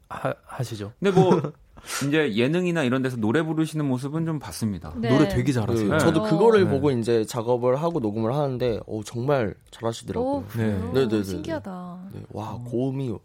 [0.08, 0.92] 하, 하시죠.
[0.98, 1.52] 근데 뭐
[2.06, 4.92] 이제 예능이나 이런 데서 노래 부르시는 모습은 좀 봤습니다.
[4.96, 5.10] 네.
[5.10, 5.88] 노래 되게 잘하세요.
[5.88, 5.98] 네, 네.
[5.98, 6.28] 저도 어.
[6.28, 6.70] 그거를 네.
[6.70, 10.44] 보고 이제 작업을 하고 녹음을 하는데 어, 정말 오, 잘하시더라고요.
[10.48, 10.90] 그래요?
[10.92, 11.98] 네, 네, 네, 신기하다.
[12.12, 13.16] 네, 와 고음이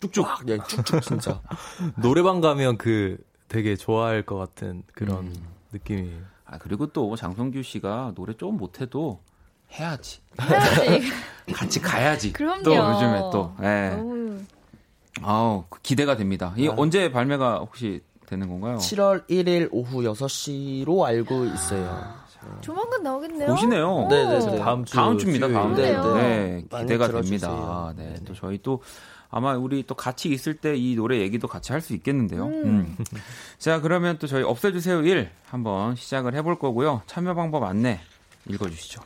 [0.00, 1.40] 쭉쭉 그냥 쭉쭉 진짜.
[2.00, 3.16] 노래방 가면 그
[3.48, 5.34] 되게 좋아할 것 같은 그런 음.
[5.72, 6.18] 느낌이에요.
[6.44, 9.20] 아 그리고 또 장성규 씨가 노래 좀 못해도
[9.72, 10.20] 해야지.
[10.40, 11.10] 해야지.
[11.54, 12.32] 같이 가야지.
[12.32, 12.62] 그럼요.
[12.62, 13.54] 또 요즘에 또.
[13.62, 13.98] 예.
[15.22, 16.52] 아우 기대가 됩니다.
[16.56, 16.74] 이 아.
[16.76, 18.78] 언제 발매가 혹시 되는 건가요?
[18.78, 22.24] 7월 1일 오후 6시로 알고 있어요.
[22.60, 23.48] 조만간 나오겠네요.
[23.48, 24.06] 보시네요.
[24.10, 24.58] 네, 네, 네.
[24.58, 25.48] 다음 주 다음 주입니다.
[25.48, 25.80] 다음 주.
[25.80, 26.64] 네, 네, 네.
[26.70, 27.38] 많이 기대가 들어주세요.
[27.40, 27.94] 됩니다.
[27.96, 28.38] 네, 네, 또 네.
[28.40, 28.82] 저희 또
[29.30, 32.46] 아마 우리 또 같이 있을 때 이 노래 얘기도 같이 할 수 있겠는데요.
[32.46, 32.96] 음.
[33.58, 37.00] 자, 그러면 또 저희 없애주세요 1 한번 시작을 해볼 거고요.
[37.06, 38.00] 참여 방법 안내
[38.46, 39.00] 읽어주시죠.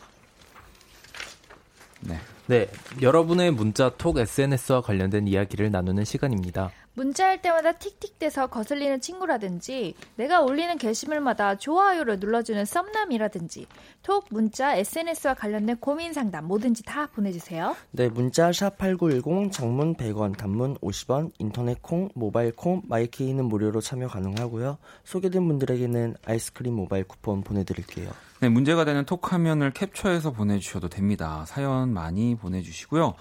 [2.01, 2.19] 네.
[2.49, 2.67] 네,
[3.03, 6.71] 여러분의 문자 톡 SNS와 관련된 이야기를 나누는 시간입니다.
[6.99, 13.67] 문자할 때마다 틱틱대서 거슬리는 친구라든지 내가 올리는 게시물마다 좋아요를 눌러주는 썸남이라든지
[14.03, 17.77] 톡, 문자, SNS와 관련된 고민 상담 뭐든지 다 보내주세요.
[17.93, 24.79] 네, 문자 샵8910 장문 100원, 단문 50원, 인터넷 콩, 모바일 콩, 마이케이는 무료로 참여 가능하고요.
[25.05, 28.11] 소개된 분들에게는 아이스크림 모바일 쿠폰 보내드릴게요.
[28.41, 31.45] 네, 문제가 되는 톡 화면을 캡처해서 보내주셔도 됩니다.
[31.47, 33.15] 사연 많이 보내주시고요.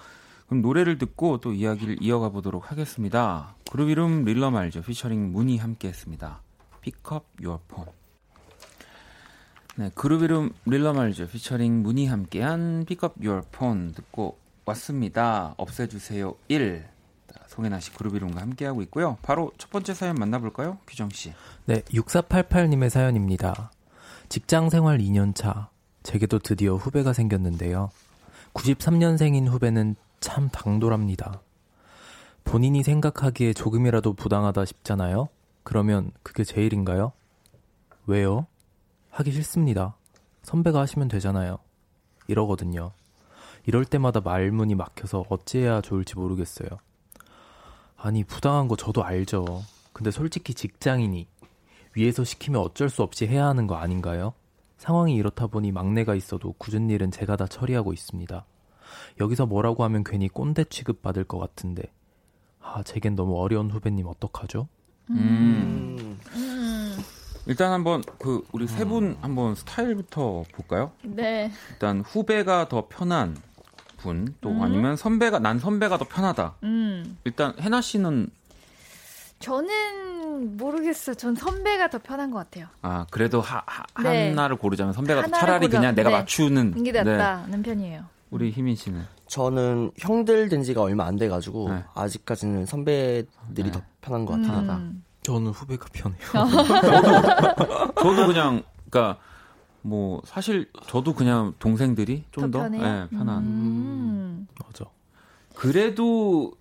[0.48, 3.54] 그럼 노래를 듣고 또 이야기를 이어가 보도록 하겠습니다.
[3.70, 4.82] 그룹 이름 릴러 말죠.
[4.82, 6.42] 피처링 문이 함께 했습니다.
[7.42, 7.92] Your phone.
[9.76, 11.28] 네, 그룹 이름 릴러 말죠.
[11.28, 12.86] 피처링 문이 함께한
[13.22, 15.54] your phone 듣고 왔습니다.
[15.58, 16.84] 없애주세요 1.
[17.48, 19.18] 송혜나 씨 그룹 이름과 함께하고 있고요.
[19.20, 20.78] 바로 첫 번째 사연 만나볼까요?
[20.86, 21.32] 규정 씨.
[21.66, 23.70] 네, 6488님의 사연입니다.
[24.28, 25.68] 직장 생활 2년 차.
[26.02, 27.90] 제게도 드디어 후배가 생겼는데요.
[28.54, 31.40] 93년생인 후배는 참 당돌합니다.
[32.44, 35.28] 본인이 생각하기에 조금이라도 부당하다 싶잖아요?
[35.62, 37.12] 그러면 그게 제일인가요?
[38.06, 38.46] 왜요?
[39.10, 39.96] 하기 싫습니다.
[40.42, 41.58] 선배가 하시면 되잖아요.
[42.26, 42.92] 이러거든요.
[43.66, 46.68] 이럴 때마다 말문이 막혀서 어찌해야 좋을지 모르겠어요.
[47.96, 49.44] 아니, 부당한 거 저도 알죠.
[49.92, 51.26] 근데 솔직히 직장인이
[51.94, 54.32] 위에서 시키면 어쩔 수 없이 해야 하는 거 아닌가요?
[54.78, 58.44] 상황이 이렇다 보니 막내가 있어도 굳은 일은 제가 다 처리하고 있습니다.
[59.20, 61.82] 여기서 뭐라고 하면 괜히 꼰대 취급 받을 것 같은데.
[62.60, 64.68] 아, 제겐 너무 어려운 후배님 어떡하죠?
[65.10, 66.18] 음.
[66.34, 66.98] 음,
[67.46, 70.92] 일단 한번 그 우리 세 분 한번 스타일부터 볼까요?
[71.02, 71.50] 네.
[71.70, 73.36] 일단 후배가 더 편한
[73.98, 74.62] 분, 또 음.
[74.62, 76.56] 아니면 선배가 난 선배가 더 편하다.
[76.64, 77.16] 음.
[77.24, 78.28] 일단 해나 씨는
[79.40, 81.14] 저는 모르겠어요.
[81.16, 82.66] 전 선배가 더 편한 것 같아요.
[82.82, 84.28] 아 그래도 하, 하, 네.
[84.30, 85.78] 하나를 고르자면 선배가 더 차라리 고르자.
[85.80, 86.16] 그냥 내가 네.
[86.18, 87.02] 맞추는 이게 네.
[87.02, 88.04] 낫다는 편이에요.
[88.30, 91.84] 우리 희민 씨는 저는 형들 된 지가 얼마 안 돼가지고 네.
[91.94, 93.70] 아직까지는 선배들이 네.
[93.70, 94.60] 더 편한 것 같아요.
[94.76, 95.04] 음.
[95.22, 96.20] 저는 후배가 편해요.
[98.00, 99.20] 저도 그냥 그러니까
[99.82, 102.68] 뭐 사실 저도 그냥 동생들이 좀 더?
[102.68, 102.78] 네,
[103.10, 103.42] 편한.
[103.42, 104.48] 음.
[104.64, 104.86] 맞아.
[105.54, 106.52] 그래도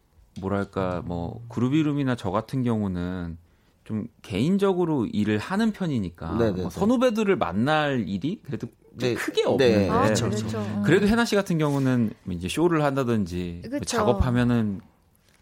[0.42, 3.38] 뭐랄까 뭐 그룹 이름이나 저 같은 경우는
[3.86, 6.62] 좀 개인적으로 일을 하는 편이니까 네네네.
[6.64, 9.14] 뭐 선후배들을 만날 일이 그래도 좀 네.
[9.16, 9.48] 크게 네.
[9.48, 10.26] 없는데 아, 그렇죠.
[10.60, 10.84] 음.
[10.86, 13.98] 그래도 해나 씨 같은 경우는 이제 쇼를 한다든지 뭐 그쵸.
[13.98, 14.82] 작업하면은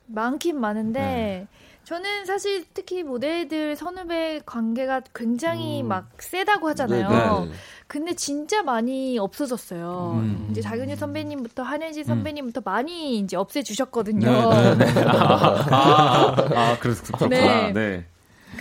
[0.07, 1.47] 많긴 많은데 네.
[1.85, 5.87] 저는 사실 특히 모델들 선후배 관계가 굉장히 음.
[5.87, 7.09] 막 세다고 하잖아요.
[7.43, 7.55] 네, 네.
[7.85, 10.19] 근데 진짜 많이 없어졌어요.
[10.19, 10.47] 음.
[10.49, 14.49] 이제 장윤희 선배님부터 한혜지 선배님부터 많이 이제 없애주셨거든요.
[14.49, 15.01] 네, 네, 네.
[15.05, 17.29] 아, 아, 아, 그래서 그렇구나.
[17.29, 17.73] 네.
[17.73, 18.05] 네.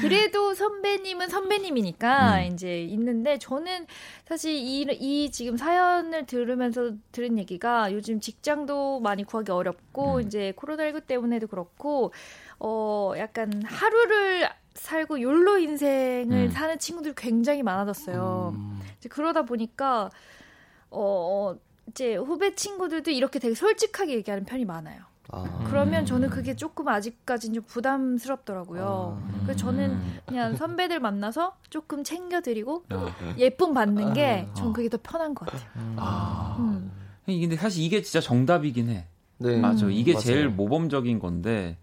[0.01, 2.53] 그래도 선배님은 선배님이니까 음.
[2.53, 3.87] 이제 있는데 저는
[4.27, 10.21] 사실 이, 이 지금 사연을 들으면서 들은 얘기가 요즘 직장도 많이 구하기 어렵고 음.
[10.23, 12.13] 이제 코로나19 때문에도 그렇고
[12.59, 16.51] 어 약간 하루를 살고 욜로 인생을 음.
[16.51, 18.53] 사는 친구들이 굉장히 많아졌어요.
[18.55, 18.81] 음.
[18.99, 20.11] 이제 그러다 보니까
[20.91, 25.14] 어 어, 이제 후배 친구들도 이렇게 되게 솔직하게 얘기하는 편이 많아요.
[25.33, 25.65] 아.
[25.69, 29.19] 그러면 저는 그게 조금 아직까지는 좀 부담스럽더라고요.
[29.21, 29.41] 아.
[29.43, 33.15] 그래서 저는 그냥 선배들 만나서 조금 챙겨드리고 아.
[33.39, 34.55] 예쁨 받는 게 아.
[34.55, 35.71] 전 그게 더 편한 것 같아요.
[35.97, 36.57] 아.
[36.59, 36.91] 음.
[37.27, 39.07] 근데 사실 이게 진짜 정답이긴 해.
[39.39, 39.59] 네.
[39.59, 39.87] 맞아.
[39.89, 40.23] 이게 맞아요.
[40.25, 41.77] 제일 모범적인 건데.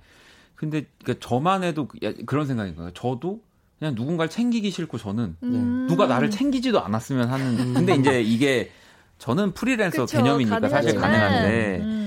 [0.55, 2.91] 근데 그러니까 저만 해도 그- 야, 그런 생각인 거예요.
[2.93, 3.41] 저도
[3.79, 5.87] 그냥 누군가를 챙기기 싫고 저는 음.
[5.89, 7.73] 누가 나를 챙기지도 않았으면 하는.
[7.73, 8.69] 근데 이제 이게
[9.17, 12.00] 저는 프리랜서 그쵸, 개념이니까 사실 가능하지만, 가능한데 음.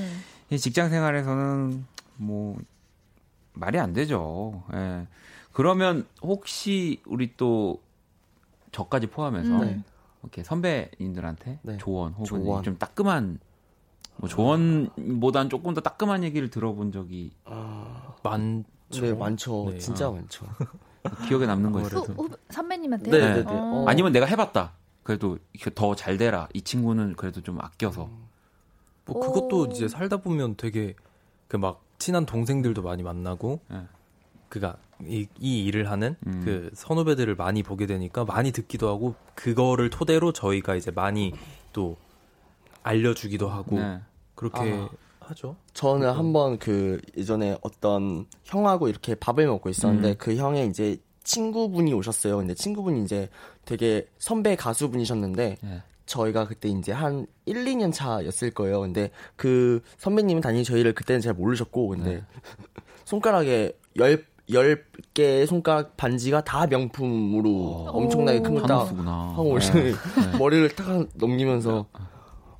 [0.54, 1.84] 이 직장 생활에서는
[2.16, 2.56] 뭐
[3.54, 4.62] 말이 안 되죠.
[4.72, 5.06] 예.
[5.52, 7.80] 그러면 혹시 우리 또
[8.72, 9.60] 저까지 포함해서 음.
[9.60, 9.82] 네.
[10.22, 11.76] 이렇게 선배님들한테 네.
[11.78, 12.62] 조언 혹은 조언.
[12.62, 13.38] 좀 따끔한
[14.16, 18.14] 뭐 조언보단 조금 더 따끔한 얘기를 들어본 적이 아.
[18.22, 18.64] 많죠.
[19.00, 19.70] 네, 많죠.
[19.70, 19.78] 네.
[19.78, 20.10] 진짜 아.
[20.12, 20.46] 많죠.
[21.28, 21.80] 기억에 남는 거.
[21.82, 22.00] 있어요.
[22.00, 23.34] 후, 후, 선배님한테 네, 네.
[23.34, 23.50] 네, 네.
[23.50, 23.82] 어.
[23.82, 23.84] 어.
[23.88, 24.72] 아니면 내가 해봤다.
[25.02, 25.38] 그래도
[25.74, 26.48] 더 잘 되라.
[26.54, 28.08] 이 친구는 그래도 좀 아껴서.
[29.06, 29.66] 뭐 그것도 오.
[29.66, 30.94] 이제 살다 보면 되게
[31.48, 33.78] 그 막 친한 동생들도 많이 만나고 네.
[34.48, 36.42] 그가 이, 이 일을 하는 음.
[36.44, 41.32] 그 선후배들을 많이 보게 되니까 많이 듣기도 하고 그거를 토대로 저희가 이제 많이
[41.72, 41.96] 또
[42.82, 44.00] 알려주기도 하고 네.
[44.34, 44.86] 그렇게
[45.20, 45.56] 하죠.
[45.72, 50.14] 저는 한번 그 예전에 어떤 형하고 이렇게 밥을 먹고 있었는데 음.
[50.18, 52.36] 그 형의 이제 친구분이 오셨어요.
[52.36, 53.30] 근데 친구분이 이제
[53.64, 55.82] 되게 선배 가수분이셨는데 네.
[56.06, 58.80] 저희가 그때 이제 한 1, 2년 차였을 거예요.
[58.80, 62.22] 근데 그 선배님은 당연히 저희를 그때는 잘 모르셨고 근데 네.
[63.04, 64.84] 손가락에 열, 열
[65.14, 67.86] 개의 손가락 반지가 다 명품으로 오.
[67.88, 69.10] 엄청나게 큰거딱 한우수구나.
[69.30, 70.38] 하고 오시더니 네.
[70.38, 71.86] 머리를 탁 넘기면서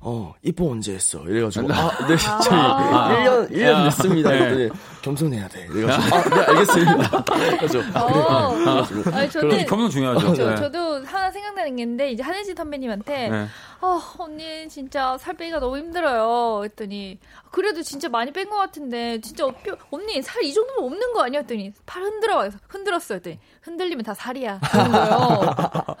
[0.07, 3.09] 어 입봉 언제 했어 이래가지고 아 네 저희 아.
[3.25, 3.83] 1년 1년 아.
[3.85, 4.37] 됐습니다 네.
[4.37, 4.69] 그랬더니
[5.01, 7.23] 겸손해야 돼 이래가지고 아 네 알겠습니다
[7.57, 8.53] 그래서 어.
[8.53, 10.35] 그래가지고 아니, 저는 겸손 중요하죠.
[10.35, 10.55] 저, 네.
[10.57, 13.47] 저도 하나 생각나는 게 있는데 이제 한혜진 선배님한테 네.
[13.81, 16.63] 어, 언니 진짜 살 빼기가 너무 힘들어요.
[16.63, 17.17] 했더니
[17.51, 21.39] 그래도 진짜 많이 뺀 것 같은데 진짜 어뼈, 언니 살 이 정도면 없는 거 아니야?
[21.39, 23.15] 했더니 팔 흔들어 그래서 흔들었어요.
[23.17, 24.59] 했더니 흔들리면 다 살이야.
[24.71, 25.41] 그런 거예요.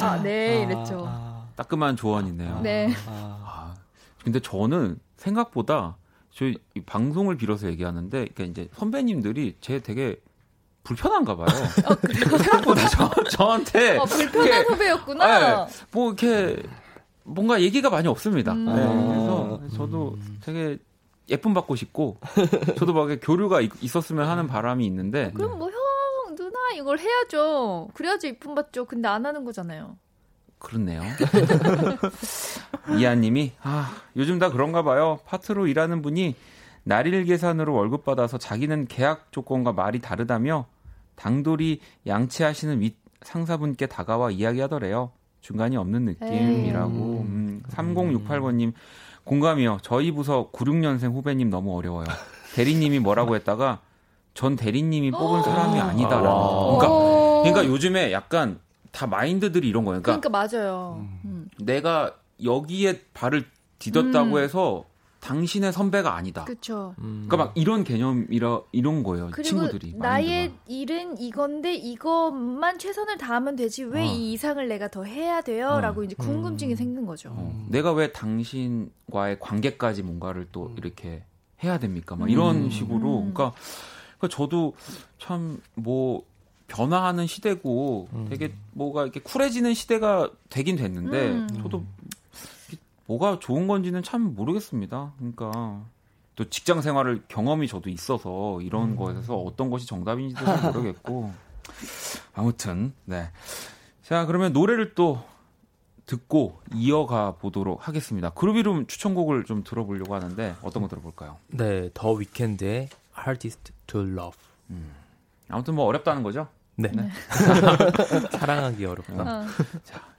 [0.00, 1.23] 아, 네 이랬죠.
[1.56, 2.60] 따끔한 조언이네요.
[2.60, 2.92] 네.
[3.06, 3.74] 아,
[4.22, 5.96] 근데 저는 생각보다
[6.30, 10.20] 저희 이 방송을 빌어서 얘기하는데 그러니까 이제 선배님들이 제 되게
[10.82, 11.46] 불편한가 봐요.
[12.42, 15.64] 생각보다 저, 저한테 어, 불편한 후배였구나.
[15.66, 16.62] 네, 뭐 이렇게
[17.22, 18.52] 뭔가 얘기가 많이 없습니다.
[18.52, 18.66] 음.
[18.66, 20.78] 네, 그래서 저도 되게
[21.30, 22.18] 예쁨 받고 싶고
[22.76, 27.88] 저도 막 이렇게 교류가 있, 있었으면 하는 바람이 있는데 그럼 뭐 형, 누나 이걸 해야죠.
[27.94, 28.84] 그래야죠 이쁨 받죠.
[28.84, 29.96] 근데 안 하는 거잖아요.
[30.64, 31.02] 그렇네요.
[32.98, 35.20] 이하님이 아 요즘 다 그런가 봐요.
[35.26, 36.34] 파트로 일하는 분이
[36.82, 40.66] 날일 계산으로 월급 받아서 자기는 계약 조건과 말이 다르다며
[41.14, 45.12] 당돌이 양치하시는 윗 상사분께 다가와 이야기하더래요.
[45.40, 46.92] 중간이 없는 느낌이라고.
[46.92, 48.72] 음, 3068번님
[49.24, 49.78] 공감이요.
[49.82, 52.06] 저희 부서 96년생 후배님 너무 어려워요.
[52.54, 53.80] 대리님이 뭐라고 했다가
[54.34, 56.28] 전 대리님이 뽑은 사람이 아니다라는.
[56.28, 56.76] 와.
[56.76, 57.42] 그러니까 어.
[57.42, 58.58] 그러니까 요즘에 약간
[58.94, 60.00] 다 마인드들이 이런 거예요.
[60.02, 61.04] 그러니까, 그러니까 맞아요.
[61.24, 61.48] 음.
[61.58, 63.44] 내가 여기에 발을
[63.80, 64.38] 디뎠다고 음.
[64.38, 64.84] 해서
[65.18, 66.44] 당신의 선배가 아니다.
[66.44, 66.94] 그렇죠.
[66.98, 67.24] 음.
[67.26, 69.30] 그러니까 막 이런 개념이라 이런 거예요.
[69.32, 69.94] 그리고 친구들이.
[69.96, 70.62] 나의 마인드가.
[70.68, 74.04] 일은 이건데 이것만 최선을 다하면 되지 왜 어.
[74.04, 76.04] 이 이상을 내가 더 해야 돼요?라고 어.
[76.04, 77.30] 이제 궁금증이 생긴 거죠.
[77.32, 81.24] 어, 내가 왜 당신과의 관계까지 뭔가를 또 이렇게
[81.64, 82.14] 해야 됩니까?
[82.16, 82.70] 막 이런 음.
[82.70, 83.20] 식으로.
[83.20, 83.32] 음.
[83.34, 83.54] 그러니까,
[84.18, 84.74] 그러니까 저도
[85.18, 86.22] 참 뭐
[86.74, 91.48] 변화하는 시대고 되게 뭐가 이렇게 쿨해지는 시대가 되긴 됐는데 음.
[91.62, 91.84] 저도
[93.06, 95.12] 뭐가 좋은 건지는 참 모르겠습니다.
[95.18, 95.84] 그러니까
[96.34, 101.32] 또 직장 생활을 경험이 저도 있어서 이런 거에서 어떤 것이 정답인지도 잘 모르겠고
[102.34, 103.30] 아무튼 네.
[104.02, 105.22] 자 그러면 노래를 또
[106.06, 108.30] 듣고 이어가 보도록 하겠습니다.
[108.30, 111.38] 그룹 이름 추천곡을 좀 들어보려고 하는데 어떤 거 들어볼까요?
[111.48, 114.36] 네, 더 위켄드의 Hardest to Love.
[115.48, 116.48] 아무튼 뭐 어렵다는 거죠?
[116.76, 116.90] 네.
[118.32, 119.12] 사랑하기 어렵다.
[119.22, 119.46] 어.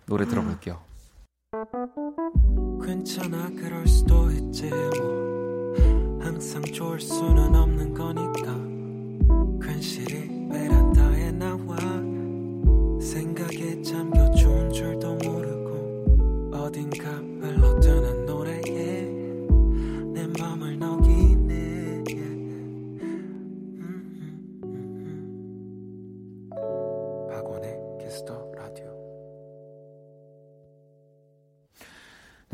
[0.05, 0.79] 노래 들어볼게요.
[2.85, 5.73] 괜찮아 그럴 수도 있지 뭐
[6.21, 11.75] 항상 좋을 수는 없는 거니까 괜시리 베란다에 나와
[13.01, 18.24] 생각에 잠겨 좋은 줄도 모르고 어딘가 흘러드는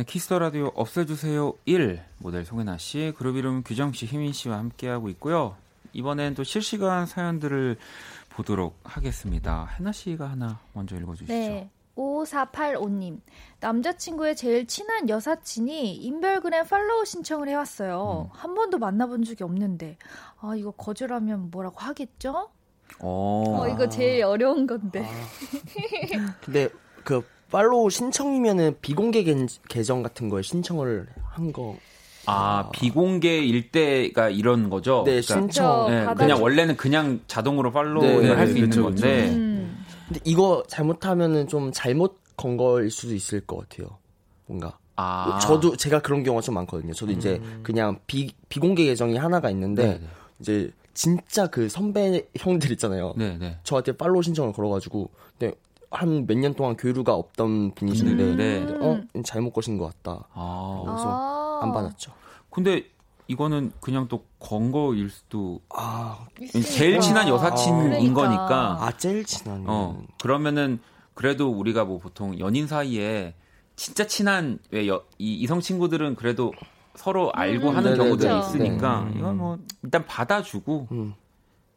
[0.01, 5.09] 네, 키스 더 라디오 없애주세요 1 모델 송해나 씨, 그루비룸 규정 씨, 휘민 씨와 함께하고
[5.09, 5.55] 있고요.
[5.93, 7.77] 이번엔 또 실시간 사연들을
[8.29, 9.67] 보도록 하겠습니다.
[9.77, 11.31] 해나 씨가 하나 먼저 읽어주시죠.
[11.31, 11.69] 네.
[11.95, 13.19] 5485님.
[13.59, 18.31] 남자친구의 제일 친한 여사친이 인별그램 follow 신청을 해왔어요.
[18.33, 19.97] 한 번도 만나본 적이 없는데.
[20.39, 22.49] 아, 이거 거절하면 뭐라고 하겠죠?
[23.01, 23.43] 어.
[23.59, 25.07] 어, 이거 제일 어려운 건데.
[26.43, 26.69] 근데
[27.03, 31.75] 그 팔로우 신청이면은 비공개 계- 계정 같은 거에 신청을 한 거.
[32.25, 35.03] 아, 비공개일 때가 이런 거죠?
[35.05, 35.89] 네, 그러니까 신청.
[35.89, 36.25] 네, 받아줘.
[36.27, 39.29] 그냥 원래는 그냥 자동으로 팔로우를 네, 할수 네, 있는 그쵸, 건데.
[39.29, 39.83] 음.
[40.07, 43.97] 근데 이거 잘못하면은 좀 잘못 건 거일 수도 있을 것 같아요.
[44.45, 44.77] 뭔가.
[44.95, 45.39] 아.
[45.41, 46.93] 저도 제가 그런 경우가 좀 많거든요.
[46.93, 50.07] 저도 이제 그냥 비 비공개 계정이 하나가 있는데 네, 네.
[50.39, 53.13] 이제 진짜 그 선배 형들 있잖아요.
[53.17, 53.57] 네, 네.
[53.63, 55.51] 저한테 팔로우 신청을 걸어가지고 네,
[55.91, 58.65] 한 몇 년 동안 교류가 없던 분이신데 음, 네.
[58.65, 60.25] 근데 어 잘못 거신 것 같다.
[60.33, 60.83] 아.
[60.85, 61.59] 그래서 아.
[61.63, 62.11] 안 받았죠.
[62.49, 62.85] 근데
[63.27, 66.25] 이거는 그냥 또 건거일 수도 아,
[66.63, 68.13] 제일 친한 여사친인 그러니까.
[68.21, 68.77] 거니까.
[68.85, 69.63] 아 제일 친한.
[69.67, 70.79] 어, 그러면은
[71.13, 73.35] 그래도 우리가 뭐 보통 연인 사이에
[73.75, 76.51] 진짜 친한 왜 여, 이 이성 친구들은 그래도
[76.95, 78.39] 서로 알고 음, 하는 네네, 경우들이 네.
[78.39, 79.19] 있으니까 네.
[79.19, 81.13] 이건 뭐 일단 받아주고 음.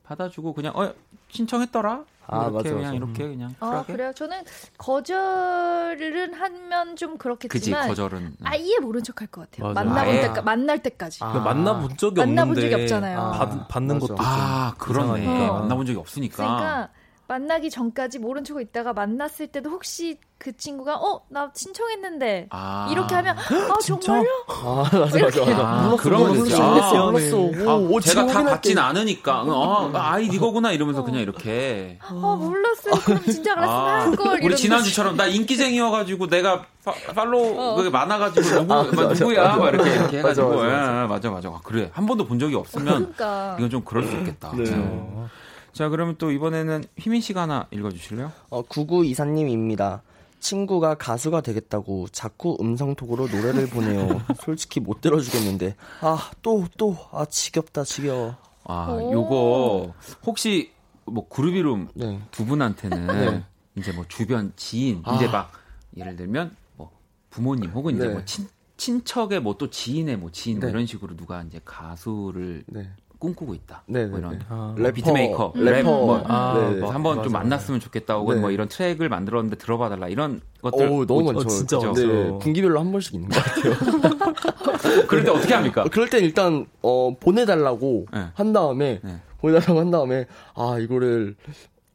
[0.05, 0.93] 받아주고 그냥 어
[1.31, 2.95] 신청했더라 아, 이렇게 맞아, 그냥 맞아.
[2.95, 4.13] 이렇게 그냥 아, 쿨하게 그래요?
[4.15, 4.43] 저는
[4.79, 9.73] 거절은 하면 좀 그지 그렇겠지만 거절은 아예 모른 척할 것 같아요.
[9.75, 10.01] 맞아.
[10.03, 10.21] 아예.
[10.23, 11.23] 때까 만날 때까지.
[11.23, 11.33] 아.
[11.33, 13.19] 근데 만나본 적이 만나본 없는데 적이 없잖아요.
[13.35, 14.07] 받, 받는 맞아.
[14.07, 15.53] 것도 아좀 그러네 이상하니까.
[15.61, 16.89] 만나본 적이 없으니까 그러니까
[17.27, 22.89] 만나기 전까지 모른 척 있다가 만났을 때도 혹시 그 친구가 어 나 신청했는데 아.
[22.91, 23.79] 이렇게 하면 아?
[23.83, 24.29] 정말요?
[24.49, 25.43] 아 맞아 맞아.
[25.43, 26.55] 아, 몰랐어, 그러면 되지.
[26.61, 27.71] 아, 몰랐어.
[27.71, 28.45] 아, 오, 제가 다.
[28.45, 32.95] 받진 않으니까 아, 아 이거구나 이러면서 그냥 이렇게 아 몰랐어요.
[33.05, 34.41] 그럼 진짜 알았으면 할 걸.
[34.45, 37.75] 우리 지난주처럼 나 인기쟁이여가지고 내가 파, 팔로우 어.
[37.77, 39.57] 그게 많아가지고 누구 아, 막 맞아, 누구야 맞아.
[39.57, 41.07] 막 이렇게 이렇게 맞아, 해가지고 맞아, 맞아 맞아.
[41.09, 41.31] 맞아.
[41.31, 44.53] 맞아 아, 그래 한 번도 본 적이 없으면 그러니까 이건 좀 그럴 수 있겠다.
[44.57, 44.65] 네.
[44.77, 45.29] 어.
[45.75, 48.33] 자 그러면 또 이번에는 휘민 씨가 하나 읽어주실래요?
[48.49, 50.01] 어, 9924님입니다.
[50.39, 54.23] 친구가 가수가 되겠다고 자꾸 음성톡으로 노래를 보내요.
[54.45, 55.75] 솔직히 못 들어주겠는데.
[56.01, 58.37] 아, 또, 또, 아, 지겹다, 지겨워.
[58.65, 59.13] 아 오.
[59.13, 59.95] 요거
[60.25, 60.71] 혹시
[61.05, 62.21] 뭐 그루비룸 네.
[62.31, 63.45] 두 분한테는 네.
[63.77, 65.17] 이제 뭐 주변 지인 아.
[65.17, 65.53] 이제 막
[65.97, 66.91] 예를 들면 뭐
[67.31, 68.13] 부모님 혹은 이제 네.
[68.15, 68.49] 뭐 친,
[68.79, 70.71] 친척의 뭐 또 지인의 뭐 지인 뭐 네.
[70.71, 72.91] 이런 식으로 누가 이제 가수를 네.
[73.19, 73.83] 꿈꾸고 있다.
[73.87, 74.45] 네, 뭐 네, 이런 네.
[74.49, 75.91] 아, 래퍼, beatmaker, 랩, 래퍼.
[75.91, 76.81] 뭐, 아, 네, 네.
[76.81, 77.39] 뭐 한번 좀 맞아.
[77.45, 78.41] 만났으면 좋겠다 혹은 네.
[78.41, 81.41] 뭐 이런 트랙을 만들었는데 들어봐달라 이런 것들 어우, 너무 많죠.
[81.41, 81.87] 어, 진짜 그죠?
[81.89, 82.07] 많죠.
[82.07, 83.75] 네, 분기별로 한 번씩 있는 것 같아요.
[85.09, 85.83] 그럴 때 어떻게 합니까?
[85.83, 88.27] 어, 그럴 땐 일단, 어, 보내달라고 네.
[88.35, 89.21] 한 다음에, 네.
[89.39, 91.37] 보내달라고 한 다음에, 아, 이거를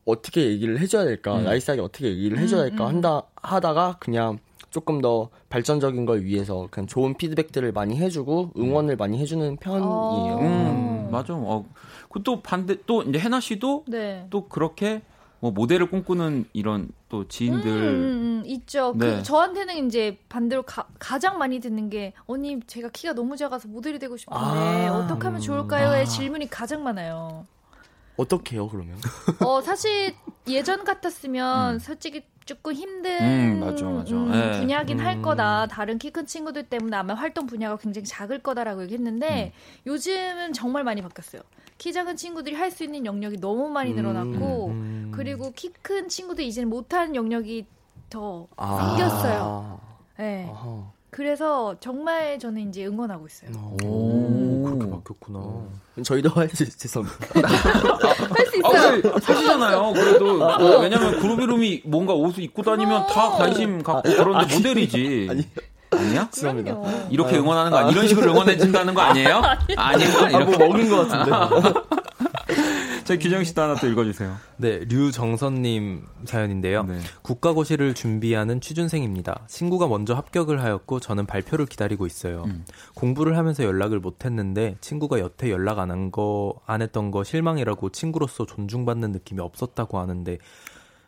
[0.06, 1.44] 어떻게 얘기를 해줘야 될까, 음.
[1.44, 4.40] 나이스하게 어떻게 얘기를 해줘야 될까 한다, 하다가 그냥
[4.72, 10.34] 조금 더 발전적인 걸 위해서 그냥 좋은 피드백들을 많이 해주고 응원을 많이 해주는 편이에요.
[10.36, 10.40] 어.
[10.42, 11.34] 음, 맞아.
[11.36, 11.66] 어,
[12.12, 14.28] 그또 반대 또 이제 해나 씨도 네.
[14.30, 15.02] 또 그렇게
[15.40, 18.94] 뭐 모델을 꿈꾸는 이런 또 지인들 음, 음, 음, 있죠.
[18.96, 19.18] 네.
[19.18, 20.88] 그 저한테는 이제 반대로 가,
[21.20, 25.40] 장 많이 듣는 게 언니 제가 키가 너무 작아서 모델이 되고 싶은데 아, 어떻게 하면
[25.42, 27.46] 좋을까요?의 질문이 가장 많아요.
[28.20, 28.98] 어떻게 해요, 그러면?
[29.46, 30.14] 어 사실
[30.48, 34.16] 예전 같았으면 솔직히 조금 힘든 음, 맞아, 맞아.
[34.16, 34.60] 음, 예.
[34.60, 35.22] 분야긴 할 음.
[35.22, 35.68] 거다.
[35.68, 39.54] 다른 키 큰 친구들 때문에 아마 활동 분야가 굉장히 작을 거다라고 얘기했는데
[39.86, 41.42] 요즘은 정말 많이 바뀌었어요.
[41.78, 45.12] 키 작은 친구들이 할 수 있는 영역이 너무 많이 늘어났고 음.
[45.16, 47.66] 그리고 키 큰 친구들이 이제는 못하는 영역이
[48.10, 48.96] 더 아.
[48.98, 49.80] 생겼어요.
[50.18, 50.50] 네.
[50.52, 50.92] 아하.
[51.12, 53.52] 그래서 정말 저는 이제 응원하고 있어요.
[53.84, 53.88] 오,
[54.80, 55.40] 그렇게 바뀌었구나.
[56.04, 57.28] 저희도 할 수, 죄송합니다.
[58.30, 59.02] 할수 아, 있어요.
[59.02, 59.94] 근데 하시잖아요.
[59.94, 65.28] 그래도 어, 왜냐면 그루비룸이 뭔가 옷을 입고 다니면 다 관심 갖고 그런 데 모델이지.
[65.30, 65.48] 아니.
[65.92, 66.30] 아니야?
[66.32, 66.78] 죄송합니다.
[67.10, 69.42] 이렇게 응원하는 거 아니- 이런 식으로 응원해 준다는 거 아니에요?
[69.76, 70.18] 아니에요?
[70.22, 70.68] 아, 뭐 이렇게.
[70.68, 71.70] 먹인 것 같은데.
[73.10, 74.36] 자, 규정 씨도 하나 또 읽어주세요.
[74.58, 76.84] 네, 류정선님 사연인데요.
[76.84, 77.00] 네.
[77.24, 79.46] 국가고시를 준비하는 취준생입니다.
[79.48, 82.44] 친구가 먼저 합격을 하였고 저는 발표를 기다리고 있어요.
[82.46, 82.66] 음.
[82.94, 87.90] 공부를 하면서 연락을 못 했는데 친구가 여태 연락 안 한 거 안 했던 거 실망이라고
[87.90, 90.38] 친구로서 존중받는 느낌이 없었다고 하는데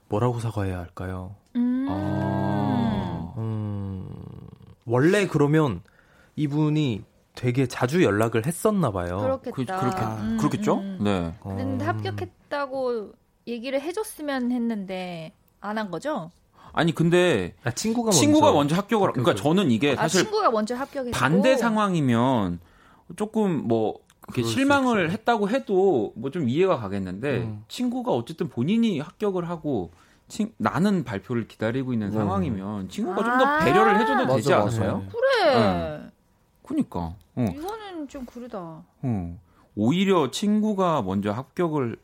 [0.09, 1.35] 뭐라고 사과해야 할까요?
[1.55, 1.85] 음.
[1.87, 3.33] 아.
[3.37, 4.07] 음,
[4.85, 5.81] 원래 그러면
[6.35, 7.03] 이분이
[7.36, 9.17] 되게 자주 연락을 했었나 봐요.
[9.19, 9.53] 그렇겠다.
[9.53, 10.77] 그, 그렇게, 음, 그렇겠죠?
[10.79, 10.97] 음.
[11.01, 11.34] 네.
[11.41, 11.55] 어.
[11.55, 13.13] 근데 합격했다고
[13.47, 16.32] 얘기를 해줬으면 했는데 안 한 거죠?
[16.73, 20.75] 아니, 근데 아, 친구가 친구가 먼저, 먼저 합격을, 그러니까 저는 이게 아 사실 친구가 먼저
[20.75, 22.59] 합격했고 반대 상황이면
[23.17, 25.11] 조금 뭐 이렇게 수 실망을.
[25.11, 27.63] 했다고 해도 뭐 좀 이해가 가겠는데 음.
[27.67, 29.91] 친구가 어쨌든 본인이 합격을 하고
[30.29, 32.11] 친, 나는 발표를 기다리고 있는 음.
[32.13, 33.59] 상황이면 친구가 좀더 아.
[33.65, 34.53] 배려를 해줘도 맞아, 되지.
[34.53, 35.03] 않았어요?
[35.11, 36.11] 그래.
[36.72, 37.15] 그니까.
[37.36, 38.84] 어, 이거는 좀 그러다.
[39.01, 39.38] 어.
[39.76, 41.97] 오히려 친구가 먼저 합격을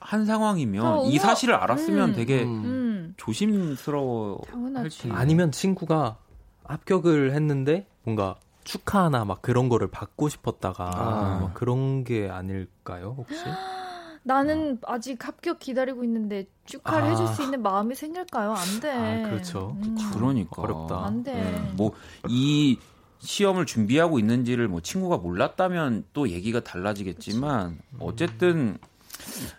[0.00, 1.18] 한 상황이면 어, 이.
[1.18, 2.14] 사실을 알았으면 음.
[2.14, 2.64] 되게 음.
[2.64, 3.14] 음.
[3.16, 4.98] 조심스러워 할 당연하지.
[5.02, 5.16] 텐데.
[5.16, 6.16] 아니면 친구가
[6.64, 11.38] 합격을 했는데 뭔가 축하나 막 그런 거를 받고 싶었다가 아.
[11.40, 13.34] 막 그런 게 아닐까요 혹시?
[14.22, 17.10] 나는 아 직 합격 기다리고 있는데 축하를 아.
[17.10, 18.52] 해줄 수 있는 마음이 생길까요?
[18.52, 18.90] 안 돼.
[19.24, 19.76] 아, 그렇죠.
[19.82, 19.96] 음.
[20.12, 21.04] 그러니까 어렵다.
[21.06, 21.72] 안 돼.
[21.76, 21.92] 뭐
[22.28, 22.78] 이
[23.20, 28.78] 시험을 준비하고 있는지를 뭐 친구가 몰랐다면 또 얘기가 달라지겠지만 어쨌든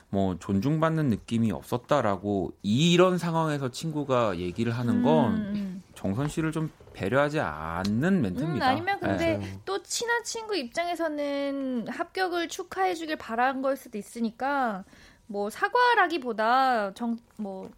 [0.10, 7.40] 뭐 존중받는 느낌이 없었다라고 이런 상황에서 친구가 얘기를 하는 건 음, 정선 씨를 좀 배려하지
[7.40, 8.22] 않는 음.
[8.22, 8.66] 멘트입니다.
[8.66, 9.60] 음, 아니면 근데 네.
[9.64, 14.84] 또 친한 친구 입장에서는 합격을 축하해주길 바란 걸 수도 있으니까
[15.28, 17.70] 뭐 사과라기보다 정 뭐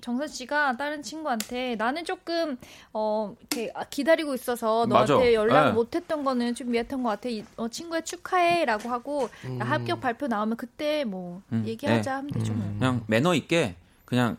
[0.00, 2.56] 정선 씨가 다른 친구한테 나는 조금
[2.92, 5.14] 어 이렇게 아, 기다리고 있어서 맞아.
[5.14, 5.68] 너한테 연락 네.
[5.68, 7.28] 을 못했던 거는 좀 미안한 것 같아.
[7.28, 9.60] 이- 어, 친구야 축하해라고 하고 음.
[9.60, 12.52] 합격 발표 나오면 그때 뭐 음, 얘기하자 하면 되죠.
[12.52, 12.64] 뭐.
[12.78, 14.36] 그냥 매너 있게 그냥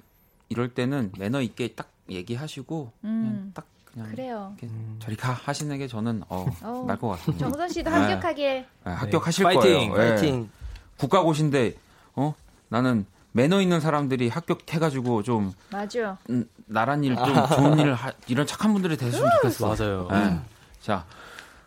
[0.50, 3.52] 이럴 때는 매너 있게 딱 얘기하시고 그냥 음.
[3.54, 4.56] 딱 그냥 그래요.
[4.58, 7.46] 이렇게 저리 가 하시는 게 저는 어, 어우, 나을 것 같습니다.
[7.50, 7.96] 정선 씨도 네.
[7.96, 8.44] 합격하게
[8.86, 9.92] 네, 합격하실 파이팅!
[9.92, 9.94] 거예요.
[9.94, 10.10] 예.
[10.16, 10.50] 파이팅.
[10.98, 11.76] 국가고시인데
[12.16, 12.34] 어
[12.70, 16.18] 나는 매너 있는 사람들이 합격해가지고 좀 맞아.
[16.30, 17.26] 음, 나란 일 좀
[17.56, 19.68] 좋은 일을 하, 이런 착한 분들이 됐으면 좋겠어.
[19.76, 20.08] 맞아요.
[20.12, 20.40] 예.
[20.82, 21.06] 자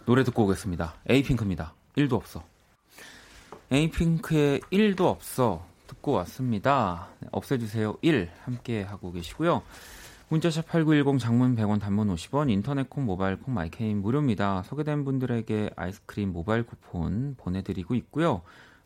[0.04, 0.94] 노래 듣고 오겠습니다.
[1.08, 1.72] 에이핑크입니다.
[1.96, 2.42] 1도 없어.
[3.70, 7.08] 에이핑크의 1도 없어 듣고 왔습니다.
[7.20, 9.62] 네, 없애주세요 1 함께 하고 계시고요.
[10.28, 14.62] 문자샵 8910 장문 100원 단문 50원 인터넷 콩 모바일 콩 마이케이는 무료입니다.
[14.64, 18.42] 소개된 분들에게 아이스크림 모바일 쿠폰 보내드리고 있고요.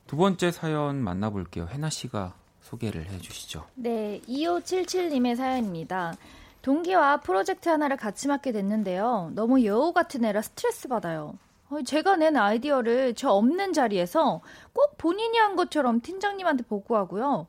[0.07, 1.67] 두 번째 사연 만나볼게요.
[1.71, 2.35] 해나 씨가
[2.69, 3.65] 소개를 해주시죠.
[3.75, 6.15] 네, 2577님의 사연입니다.
[6.63, 9.33] 동기와 프로젝트 하나를 같이 맡게 됐는데요.
[9.35, 11.39] 너무 여우 같은 애라 스트레스 받아요.
[11.71, 14.41] 어, 제가 낸 아이디어를 저 없는 자리에서
[14.73, 17.47] 꼭 본인이 한 것처럼 팀장님한테 보고하고요.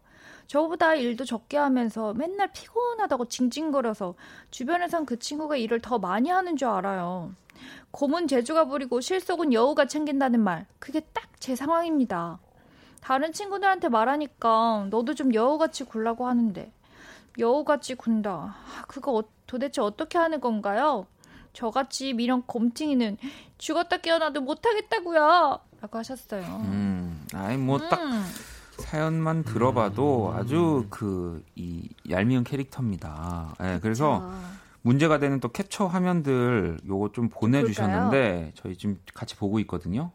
[0.48, 4.16] 저보다 일도 적게 하면서 맨날 피곤하다고 징징거려서
[4.52, 7.34] 주변에선 그 친구가 일을 더 많이 하는 줄 알아요.
[7.92, 10.66] 고문 재주가 부리고 실속은 여우가 챙긴다는 말.
[10.80, 12.38] 그게 딱 제 상황입니다.
[13.02, 16.72] 다른 친구들한테 말하니까 너도 좀 여우같이 굴라고 하는데
[17.38, 18.32] 여우같이 군다.
[18.32, 21.06] 아, 그거 어- 도대체 어떻게 하는 건가요?
[21.54, 23.18] 저같이 미련 곰팅이는
[23.58, 25.60] 죽었다 깨어나도 못하겠다고요.
[25.82, 26.44] 라고 하셨어요.
[26.66, 28.24] 음, 아이 뭐딱 음,
[28.78, 33.56] 사연만 들어봐도 아주 그 이 얄미운 캐릭터입니다.
[33.62, 34.40] 예, 그래서 자,
[34.82, 40.12] 문제가 되는 또 캡처 화면들 요거 좀 보내주셨는데 저희 지금 같이 보고 있거든요.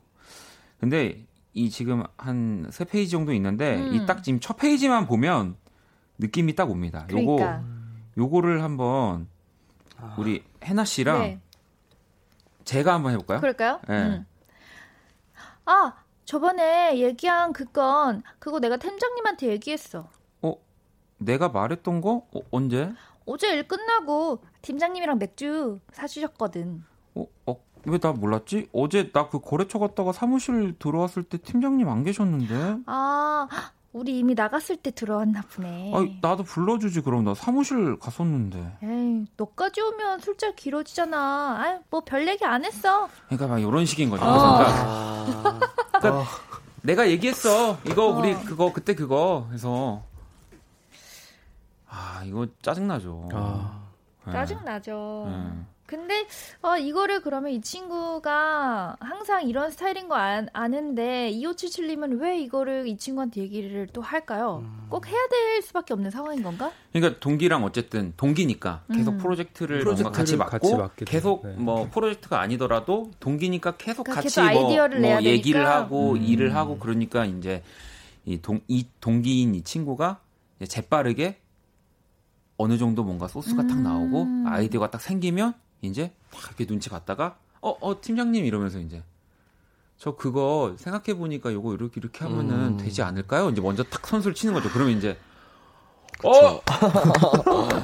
[0.80, 1.24] 근데
[1.54, 3.94] 이 지금 한 세 페이지 정도 있는데 음.
[3.94, 5.56] 이딱 지금 첫 페이지만 보면
[6.18, 7.06] 느낌이 딱 옵니다.
[7.10, 7.62] 요거 그러니까.
[8.18, 9.28] 요거를 한번
[10.18, 11.40] 우리 해나 씨랑 네,
[12.64, 13.40] 제가 한번 해볼까요?
[13.40, 13.80] 그럴까요?
[13.88, 13.94] 네.
[14.02, 14.26] 음.
[15.66, 15.94] 아,
[16.24, 20.08] 저번에 얘기한 그건 그거 내가 팀장님한테 얘기했어.
[20.42, 20.54] 어,
[21.18, 22.92] 내가 말했던 거 어, 언제?
[23.26, 26.84] 어제 일 끝나고 팀장님이랑 맥주 사주셨거든.
[27.14, 28.68] 어, 어, 왜 나 몰랐지?
[28.72, 32.78] 어제 나 그 거래처 갔다가 사무실 들어왔을 때 팀장님 안 계셨는데?
[32.86, 33.46] 아,
[33.92, 35.92] 우리 이미 나갔을 때 들어왔나 보네.
[35.94, 37.24] 아이, 나도 불러주지, 그럼.
[37.24, 38.78] 나 사무실 갔었는데.
[38.82, 41.16] 에이, 너까지 오면 술자리 길어지잖아.
[41.18, 43.08] 아, 뭐별 얘기 안 했어.
[43.26, 44.24] 그러니까 막 이런 식인 거죠.
[44.24, 44.58] 어.
[45.98, 46.24] 그러니까 아,
[46.82, 47.78] 내가 얘기했어.
[47.86, 48.18] 이거, 어.
[48.18, 49.48] 우리 그거, 그때 그거.
[49.52, 50.02] 해서.
[51.88, 53.28] 아, 이거 짜증 나죠.
[53.32, 53.80] 아,
[54.26, 54.32] 네.
[54.32, 55.26] 짜증 나죠.
[55.28, 55.52] 네.
[55.86, 56.26] 근데
[56.62, 62.96] 어, 이거를 그러면 이 친구가 항상 이런 스타일인 거 아, 아는데 2577님은 왜 이거를 이
[62.96, 64.62] 친구한테 얘기를 또 할까요?
[64.64, 64.86] 음.
[64.88, 66.72] 꼭 해야 될 수밖에 없는 상황인 건가?
[66.92, 69.18] 그러니까 동기랑 어쨌든 동기니까 계속 음.
[69.18, 71.52] 프로젝트를, 프로젝트를 뭔가 같이 맡고 같이 계속 네.
[71.56, 75.66] 뭐 프로젝트가 아니더라도 동기니까 계속 그러니까 같이 계속 뭐, 아이디어를 뭐 내야 얘기를.
[75.66, 76.22] 하고 음.
[76.22, 77.62] 일을 하고 그러니까 이제
[78.24, 80.18] 이 동 이 동기인 이 친구가
[80.58, 81.40] 이제 재빠르게
[82.56, 83.82] 어느 정도 뭔가 소스가 딱 음.
[83.82, 85.52] 나오고 아이디어가 딱 생기면
[85.86, 89.02] 이제 막 이렇게 눈치 봤다가 어 어 팀장님 이러면서 이제
[89.96, 92.76] 저 그거 생각해 보니까 요거 이렇게 이렇게 하면은 음.
[92.76, 93.48] 되지 않을까요?
[93.50, 94.68] 이제 먼저 탁 선수를 치는 거죠.
[94.70, 95.16] 그러면 이제
[96.22, 96.60] 어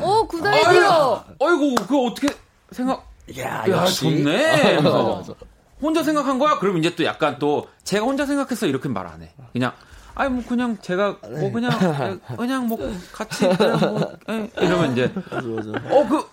[0.03, 1.25] 오, good idea!
[1.39, 2.29] 어이구 그거 어떻게
[2.71, 3.07] 생각
[3.39, 4.01] 야, 야 역시.
[4.23, 5.35] 좋네 하면서 맞아.
[5.81, 6.59] 혼자 생각한 거야?
[6.59, 9.33] 그러면 이제 또 약간 또 제가 혼자 생각했어 이렇게 말 안 해.
[9.53, 9.73] 그냥
[10.15, 11.71] 아니 뭐 그냥 제가 뭐 그냥
[12.37, 12.79] 그냥 뭐
[13.13, 15.71] 같이 그냥 뭐 에, 이러면 이제 맞아, 맞아.
[15.95, 16.29] 어그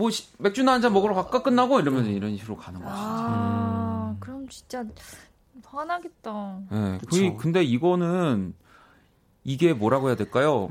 [0.00, 2.90] 뭐 맥주나 한 잔 먹으러 갈까 끝나고 이러면 이런 식으로 가는 거지.
[2.96, 4.82] 아, 그럼 진짜
[5.64, 6.58] 화나겠다.
[6.72, 7.36] 예, 그쵸.
[7.36, 8.54] 그 근데 이거는
[9.44, 10.70] 이게 뭐라고 해야 될까요?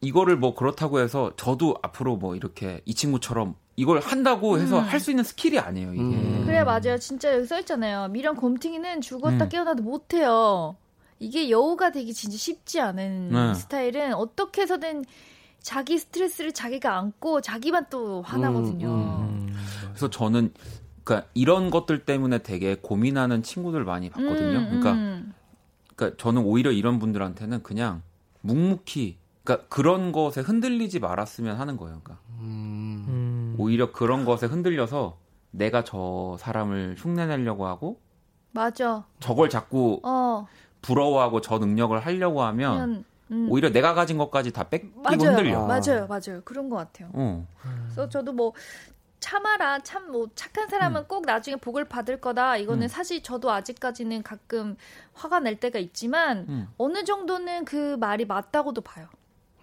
[0.00, 4.84] 이거를 뭐 그렇다고 해서 저도 앞으로 뭐 이렇게 이 친구처럼 이걸 한다고 해서 음.
[4.84, 6.02] 할수 있는 skill이 아니에요, 이게.
[6.02, 6.42] 음.
[6.46, 6.98] 그래, 맞아요.
[6.98, 8.08] 진짜 여기 써 있잖아요.
[8.08, 9.48] 미련 곰팅이는 죽었다 음.
[9.48, 10.76] 깨어나도 못해요.
[11.18, 13.54] 이게 여우가 되기 진짜 쉽지 않은 네.
[13.54, 15.04] 스타일은 어떻게 해서든
[15.60, 18.88] 자기 스트레스를 자기가 안고 자기만 또 화나거든요.
[18.88, 19.54] 음,
[19.88, 20.52] 그래서 저는
[21.02, 24.58] 그러니까 이런 것들 때문에 되게 고민하는 친구들 많이 봤거든요.
[24.58, 25.34] 음, 그러니까 음.
[25.94, 28.02] 그러니까 저는 오히려 이런 분들한테는 그냥
[28.42, 32.00] 묵묵히 그러니까 그런 것에 흔들리지 말았으면 하는 거예요.
[32.02, 33.04] 그러니까 음.
[33.08, 33.54] 음.
[33.58, 35.18] 오히려 그런 것에 흔들려서
[35.52, 38.00] 내가 저 사람을 흉내내려고 하고
[38.50, 39.04] 맞아.
[39.20, 40.46] 저걸 자꾸 어.
[40.82, 43.48] 부러워하고 저 능력을 하려고 하면 그냥 음.
[43.50, 45.18] 오히려 내가 가진 것까지 다 뺏기고 맞아요.
[45.18, 45.66] 흔들려.
[45.66, 46.06] 맞아요.
[46.06, 46.40] 맞아요.
[46.44, 47.10] 그런 것 같아요.
[47.12, 47.46] 어.
[47.86, 48.52] 그래서 저도 뭐
[49.20, 52.88] 참아라 참 뭐 착한 사람은 꼭 나중에 복을 받을 거다 이거는 음.
[52.88, 54.76] 사실 저도 아직까지는 가끔
[55.14, 56.68] 화가 날 때가 있지만 음.
[56.78, 59.08] 어느 정도는 그 말이 맞다고도 봐요.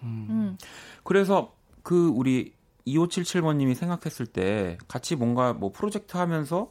[0.02, 0.26] 음.
[0.28, 0.58] 음.
[1.04, 2.52] 그래서 그 우리
[2.86, 6.70] 2577번님이 생각했을 때 같이 뭔가 뭐 프로젝트 하면서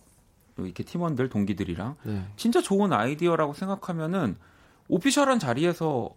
[0.58, 2.26] 이렇게 팀원들 동기들이랑 네.
[2.36, 4.38] 진짜 좋은 아이디어라고 생각하면은
[4.88, 6.12] 오피셜한 자리에서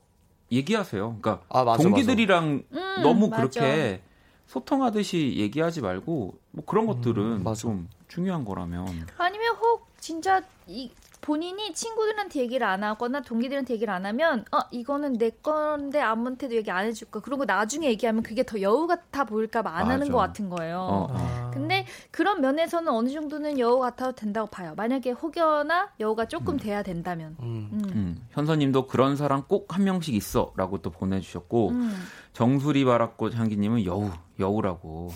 [0.52, 1.18] 얘기하세요.
[1.20, 3.36] 그러니까 아, 맞아, 동기들이랑 음, 너무 맞아.
[3.60, 4.02] 그렇게
[4.46, 7.62] 소통하듯이 얘기하지 말고 뭐 그런 것들은 맞아.
[7.62, 8.86] 좀 중요한 거라면
[9.18, 10.90] 아니면 혹 진짜 이
[11.20, 16.70] 본인이 친구들한테 얘기를 안 하거나 동기들한테 얘기를 안 하면 어 이거는 내 건데 아무한테도 얘기
[16.70, 20.10] 안 해줄까 그런 거 나중에 얘기하면 그게 더 여우 같아 보일까 봐 안 하는.
[20.10, 20.78] 것 같은 거예요.
[20.78, 21.16] 어, 어.
[21.16, 21.50] 아.
[21.52, 24.74] 근데 그런 면에서는 어느 정도는 여우 같아도 된다고 봐요.
[24.76, 27.36] 만약에 혹여나 여우가 조금 돼야 된다면.
[27.40, 27.68] 음.
[27.72, 27.82] 음.
[27.94, 31.92] 음, 현서님도 그런 사람 꼭 한 명씩 있어라고 또 보내주셨고 음.
[32.32, 35.10] 정수리 바라꽃 향기님은 여우 여우라고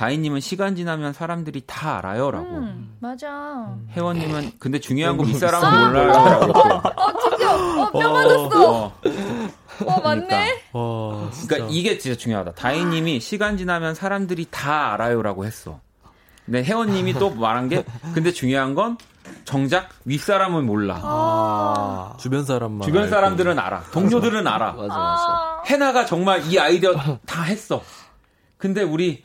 [0.00, 3.76] 다희님은 시간 지나면 사람들이 다 알아요라고 음, 맞아.
[3.90, 6.60] 혜원님은 근데 중요한 거 윗사람은 아, 몰라요라고 또.
[6.60, 7.82] 어, 드디어!
[7.82, 8.84] 어, 뼈 맞았어!
[8.86, 8.94] 어,
[9.84, 10.62] 어, 맞네?
[10.72, 11.48] 와, 진짜.
[11.48, 12.52] 그러니까 이게 진짜 중요하다.
[12.52, 15.80] 다희님이 시간 지나면 사람들이 다 알아요라고 했어.
[16.46, 17.84] 근데 혜원님이 또 말한 게
[18.14, 18.96] 근데 중요한 건
[19.44, 20.98] 정작 윗사람은 몰라.
[21.02, 22.16] 아.
[22.18, 22.86] 주변 사람만.
[22.86, 23.14] 주변 알고.
[23.14, 23.82] 사람들은 알아.
[23.92, 24.72] 동료들은 알아.
[24.72, 24.96] 맞아, 맞아.
[24.96, 26.94] 아, 해나가 정말 이 아이디어
[27.26, 27.82] 다 했어.
[28.56, 29.24] 근데 우리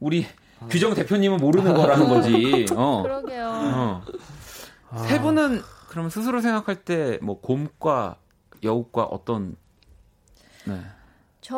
[0.00, 0.26] 우리
[0.70, 2.66] 규정 대표님은 모르는 거라는 거지.
[2.76, 3.02] 어.
[3.02, 3.46] 그러게요.
[3.48, 4.02] 어.
[4.90, 4.98] 아.
[4.98, 8.16] 세 분은 그럼 스스로 생각할 때 뭐 곰과
[8.62, 9.56] 여우과 어떤
[10.64, 10.80] 네.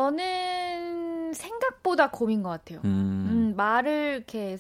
[0.09, 2.81] 저는 생각보다 곰인 것 같아요.
[2.85, 2.91] 음.
[3.31, 4.59] 음, 말을 이렇게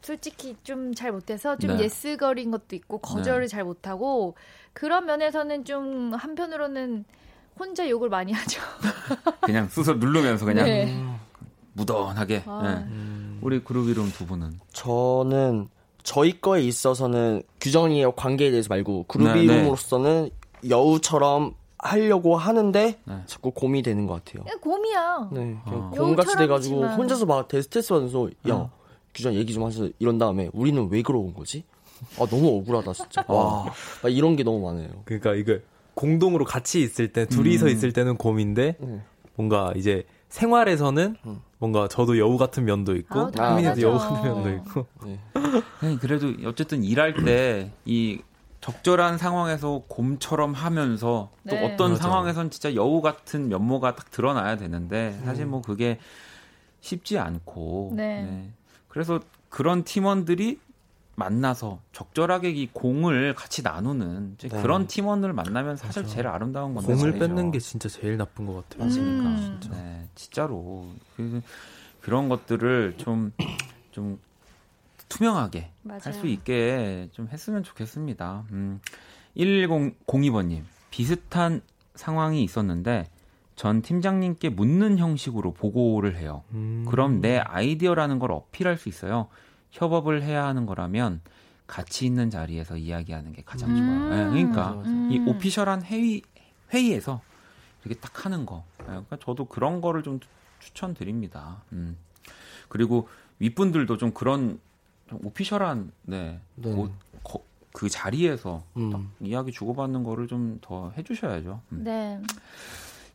[0.00, 1.84] 솔직히 좀 잘 못해서 좀 네.
[1.84, 4.34] 예스거린 것도 있고 거절을 잘 못하고
[4.72, 7.04] 그런 면에서는 좀 한편으로는
[7.58, 8.60] 혼자 욕을 많이 하죠.
[9.42, 11.04] 그냥 스스로 누르면서 그냥 네.
[11.74, 12.42] 무던하게.
[12.46, 12.60] 아.
[12.62, 12.68] 네.
[12.92, 13.38] 음.
[13.42, 15.68] 우리 그룹 이름 두 분은 저는
[16.02, 19.42] 저희 거에 있어서는 규정이의 관계에 대해서 말고 그룹 네, 네.
[19.44, 20.30] 이름으로서는
[20.68, 23.14] 여우처럼 하려고 하는데 네.
[23.26, 24.44] 자꾸 곰이 되는 것 같아요.
[24.44, 25.28] 그냥 곰이야.
[25.32, 25.90] 네, 어.
[25.94, 26.86] 곰같이 돼가지고.
[26.86, 28.70] 혼자서 막 데스트레스 받으면서 야 어.
[29.14, 31.64] 규정 얘기 좀 하셔 이런 다음에 우리는 왜 그러는 거지?
[32.18, 33.24] 아 너무 억울하다 진짜.
[33.26, 33.72] 와막
[34.08, 34.88] 이런 게 너무 많아요.
[35.04, 35.58] 그러니까 이거
[35.94, 37.70] 공동으로 같이 있을 때 둘이서 음.
[37.70, 39.00] 있을 때는 곰인데 네.
[39.34, 41.40] 뭔가 이제 생활에서는 음.
[41.62, 43.82] 뭔가 저도 여우 같은 면도 있고 아, 하민이도 당연하죠.
[43.82, 45.20] 여우 같은 면도 있고 네.
[45.80, 48.20] 아니, 그래도 어쨌든 일할 때 이
[48.60, 51.64] 적절한 상황에서 곰처럼 하면서 또 네.
[51.64, 52.02] 어떤 맞아.
[52.02, 55.98] 상황에선 진짜 여우 같은 면모가 딱 드러나야 되는데 사실 뭐 그게
[56.80, 58.50] 쉽지 않고 네.
[58.88, 60.58] 그래서 그런 팀원들이
[61.14, 64.62] 만나서 적절하게 이 공을 같이 나누는 이제 네.
[64.62, 66.14] 그런 팀원을 만나면 사실 맞아.
[66.14, 67.26] 제일 아름다운 건데 공을 말이죠.
[67.26, 68.84] 뺏는 게 진짜 제일 나쁜 것 같아요.
[68.86, 69.58] 맞으니까 음.
[69.60, 69.76] 진짜.
[69.76, 70.86] 네, 진짜로
[71.16, 71.42] 그,
[72.00, 74.18] 그런 것들을 좀좀
[75.08, 75.70] 투명하게.
[75.88, 78.44] 할 수 있게 좀 했으면 좋겠습니다.
[78.52, 78.80] 음,
[79.36, 81.60] 1102번님 비슷한
[81.94, 83.06] 상황이 있었는데
[83.54, 86.42] 전 팀장님께 묻는 형식으로 보고를 해요.
[86.52, 86.86] 음.
[86.88, 89.28] 그럼 내 아이디어라는 걸 어필할 수 있어요.
[89.72, 91.20] 협업을 해야 하는 거라면
[91.66, 94.08] 같이 있는 자리에서 이야기하는 게 가장 좋아요.
[94.10, 94.90] 네, 그러니까 맞아, 맞아.
[94.90, 95.28] 이 음.
[95.28, 96.22] 오피셜한 회의
[96.72, 97.20] 회의에서
[97.84, 98.64] 이렇게 딱 하는 거.
[98.80, 100.20] 네, 그러니까 저도 그런 거를 좀
[100.60, 101.62] 추천드립니다.
[101.72, 101.96] 음.
[102.68, 103.08] 그리고
[103.38, 104.60] 윗분들도 좀 그런
[105.08, 106.74] 좀 오피셜한 네, 네.
[106.74, 106.94] 뭐,
[107.24, 107.42] 거-
[107.72, 108.90] 그 자리에서 음.
[108.90, 111.60] 딱 이야기 주고받는 거를 좀 더 해주셔야죠.
[111.72, 111.84] 음.
[111.84, 112.20] 네.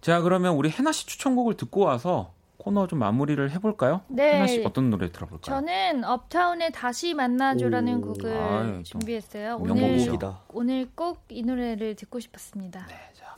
[0.01, 2.33] 자 그러면 우리 해나 씨 추천곡을 듣고 와서
[2.67, 4.01] 코너 좀 마무리를 해볼까요?
[4.09, 4.45] 네.
[4.47, 5.55] 씨 어떤 노래 들어볼까요?
[5.55, 8.01] 저는 업타운의 다시 만나줘라는 오.
[8.01, 9.59] 곡을 아유, 또 준비했어요.
[9.59, 9.73] 명곡이죠.
[9.83, 10.41] 오늘 명곡이다.
[10.49, 12.85] 오늘 꼭 이 노래를 듣고 싶었습니다.
[12.87, 13.35] 네, 자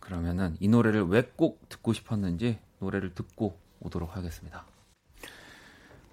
[0.00, 4.64] 그러면은 이 노래를 왜 꼭 듣고 싶었는지 노래를 듣고 오도록 하겠습니다.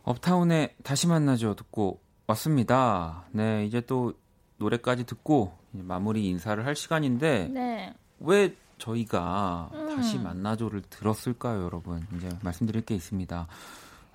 [0.04, 3.26] 업타운의 다시 만나죠 듣고 왔습니다.
[3.32, 4.14] 네, 이제 또
[4.58, 7.93] 노래까지 듣고 이제 마무리 인사를 할 시간인데 네.
[8.20, 9.96] 왜 저희가 음.
[9.96, 12.06] 다시 만나줘를 들었을까요, 여러분?
[12.18, 13.48] 이제 말씀드릴 게 있습니다.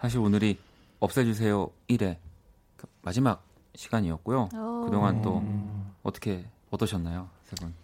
[0.00, 0.58] 사실 오늘이
[0.98, 2.16] 없애주세요 1회
[3.02, 3.44] 마지막
[3.76, 4.48] 시간이었고요.
[4.54, 4.84] 오.
[4.84, 5.92] 그동안 또 음.
[6.02, 7.74] 어떻게 어떠셨나요, 세 분?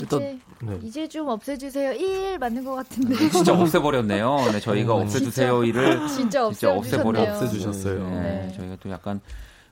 [0.00, 0.80] 이제 네.
[0.82, 1.92] 이제 좀 없애주세요.
[1.92, 3.28] 1 맞는 것 같은데.
[3.30, 4.36] 진짜 없애버렸네요.
[4.52, 6.74] 네, 저희가 없애주세요 일을 진짜 진짜.
[6.74, 8.10] 없애버려 없애주셨어요.
[8.10, 8.52] 네, 네.
[8.56, 9.20] 저희가 또 약간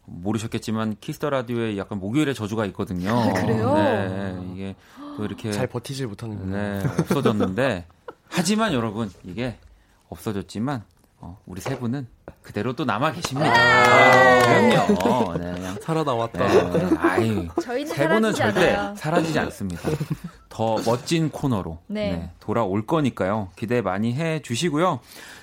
[0.05, 3.11] 모르셨겠지만 키스 더 라디오에 약간 목요일에 저주가 있거든요.
[3.17, 3.75] 아, 그래요?
[3.75, 4.77] 네, 이게
[5.21, 6.57] 또 이렇게 잘 버티질 못하는군요.
[6.57, 7.87] 네, 없어졌는데
[8.29, 9.59] 하지만 여러분 이게
[10.09, 10.83] 없어졌지만
[11.23, 12.07] 어, 우리 세 분은
[12.43, 13.53] 그대로 또 남아 계십니다.
[13.53, 15.37] 아, 그럼요.
[15.39, 16.47] 네, 그냥 살아 나왔다.
[16.49, 18.97] 네, 아유, 저희는 세 분은 사라지지 절대 않아요.
[18.97, 19.83] 사라지지 않습니다.
[20.49, 22.13] 더 멋진 코너로 네.
[22.13, 23.51] 네, 돌아올 거니까요.
[23.57, 25.01] 기대 많이 해 주시고요.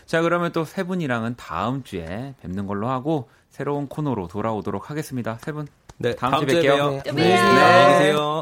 [0.07, 5.38] 자, 그러면 또 세 분이랑은 다음 주에 뵙는 걸로 하고 새로운 코너로 돌아오도록 하겠습니다.
[5.41, 5.67] 세 분.
[5.99, 6.78] 네, 다음 주에 뵐게요.
[6.78, 7.38] 또 네.
[7.38, 8.41] 안녕히 계세요.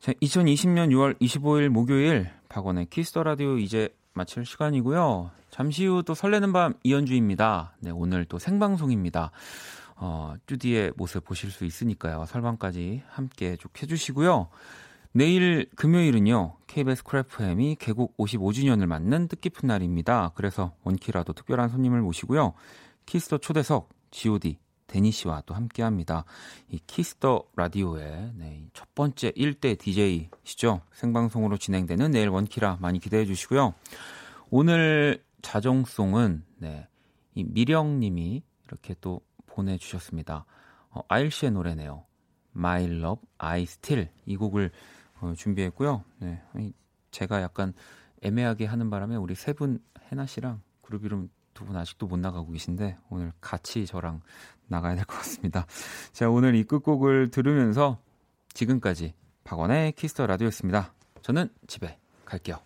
[0.00, 5.30] 자, 2020년 6월 25일 목요일 박원의 키스 더 라디오 이제 마칠 시간이고요.
[5.50, 7.76] 잠시 후 또 설레는 밤 이현주입니다.
[7.80, 9.30] 네, 오늘 또 생방송입니다.
[9.96, 12.24] 어, 쭈디의 모습 보실 수 있으니까요.
[12.24, 14.48] 설방까지 함께 쭉 해주시고요.
[15.12, 16.56] 내일 금요일은요.
[16.66, 20.32] KBS 쿨FM이 개국 55주년을 맞는 뜻깊은 날입니다.
[20.34, 22.54] 그래서 원키라도 특별한 손님을 모시고요.
[23.04, 24.56] 키스 더 초대석 G.O.D
[24.90, 26.24] 데니 씨와 또 함께 합니다.
[26.68, 30.80] 이 키스 더 라디오의 네, 첫 번째 1대 DJ시죠.
[30.92, 33.72] 생방송으로 진행되는 내일 원키라 많이 기대해 주시고요.
[34.50, 36.88] 오늘 자정송은 네,
[37.34, 40.44] 이 미령 님이 이렇게 또 보내주셨습니다.
[40.90, 42.04] 어, 아일 씨의 노래네요.
[42.56, 44.72] My Love, I Still 이 곡을
[45.20, 46.02] 어, 준비했고요.
[46.18, 46.42] 네,
[47.12, 47.74] 제가 약간
[48.22, 49.78] 애매하게 하는 바람에 우리 세 분
[50.10, 54.22] 해나 씨랑 그룹 이름 두 분 아직도 못 나가고 계신데 오늘 같이 저랑
[54.70, 55.66] 나가야 될 것 같습니다.
[56.12, 57.98] 자, 오늘 이 끝곡을 들으면서
[58.54, 59.14] 지금까지
[59.44, 60.94] 박원의 키스 더 라디오였습니다.
[61.22, 62.56] 저는 집에 갈게요.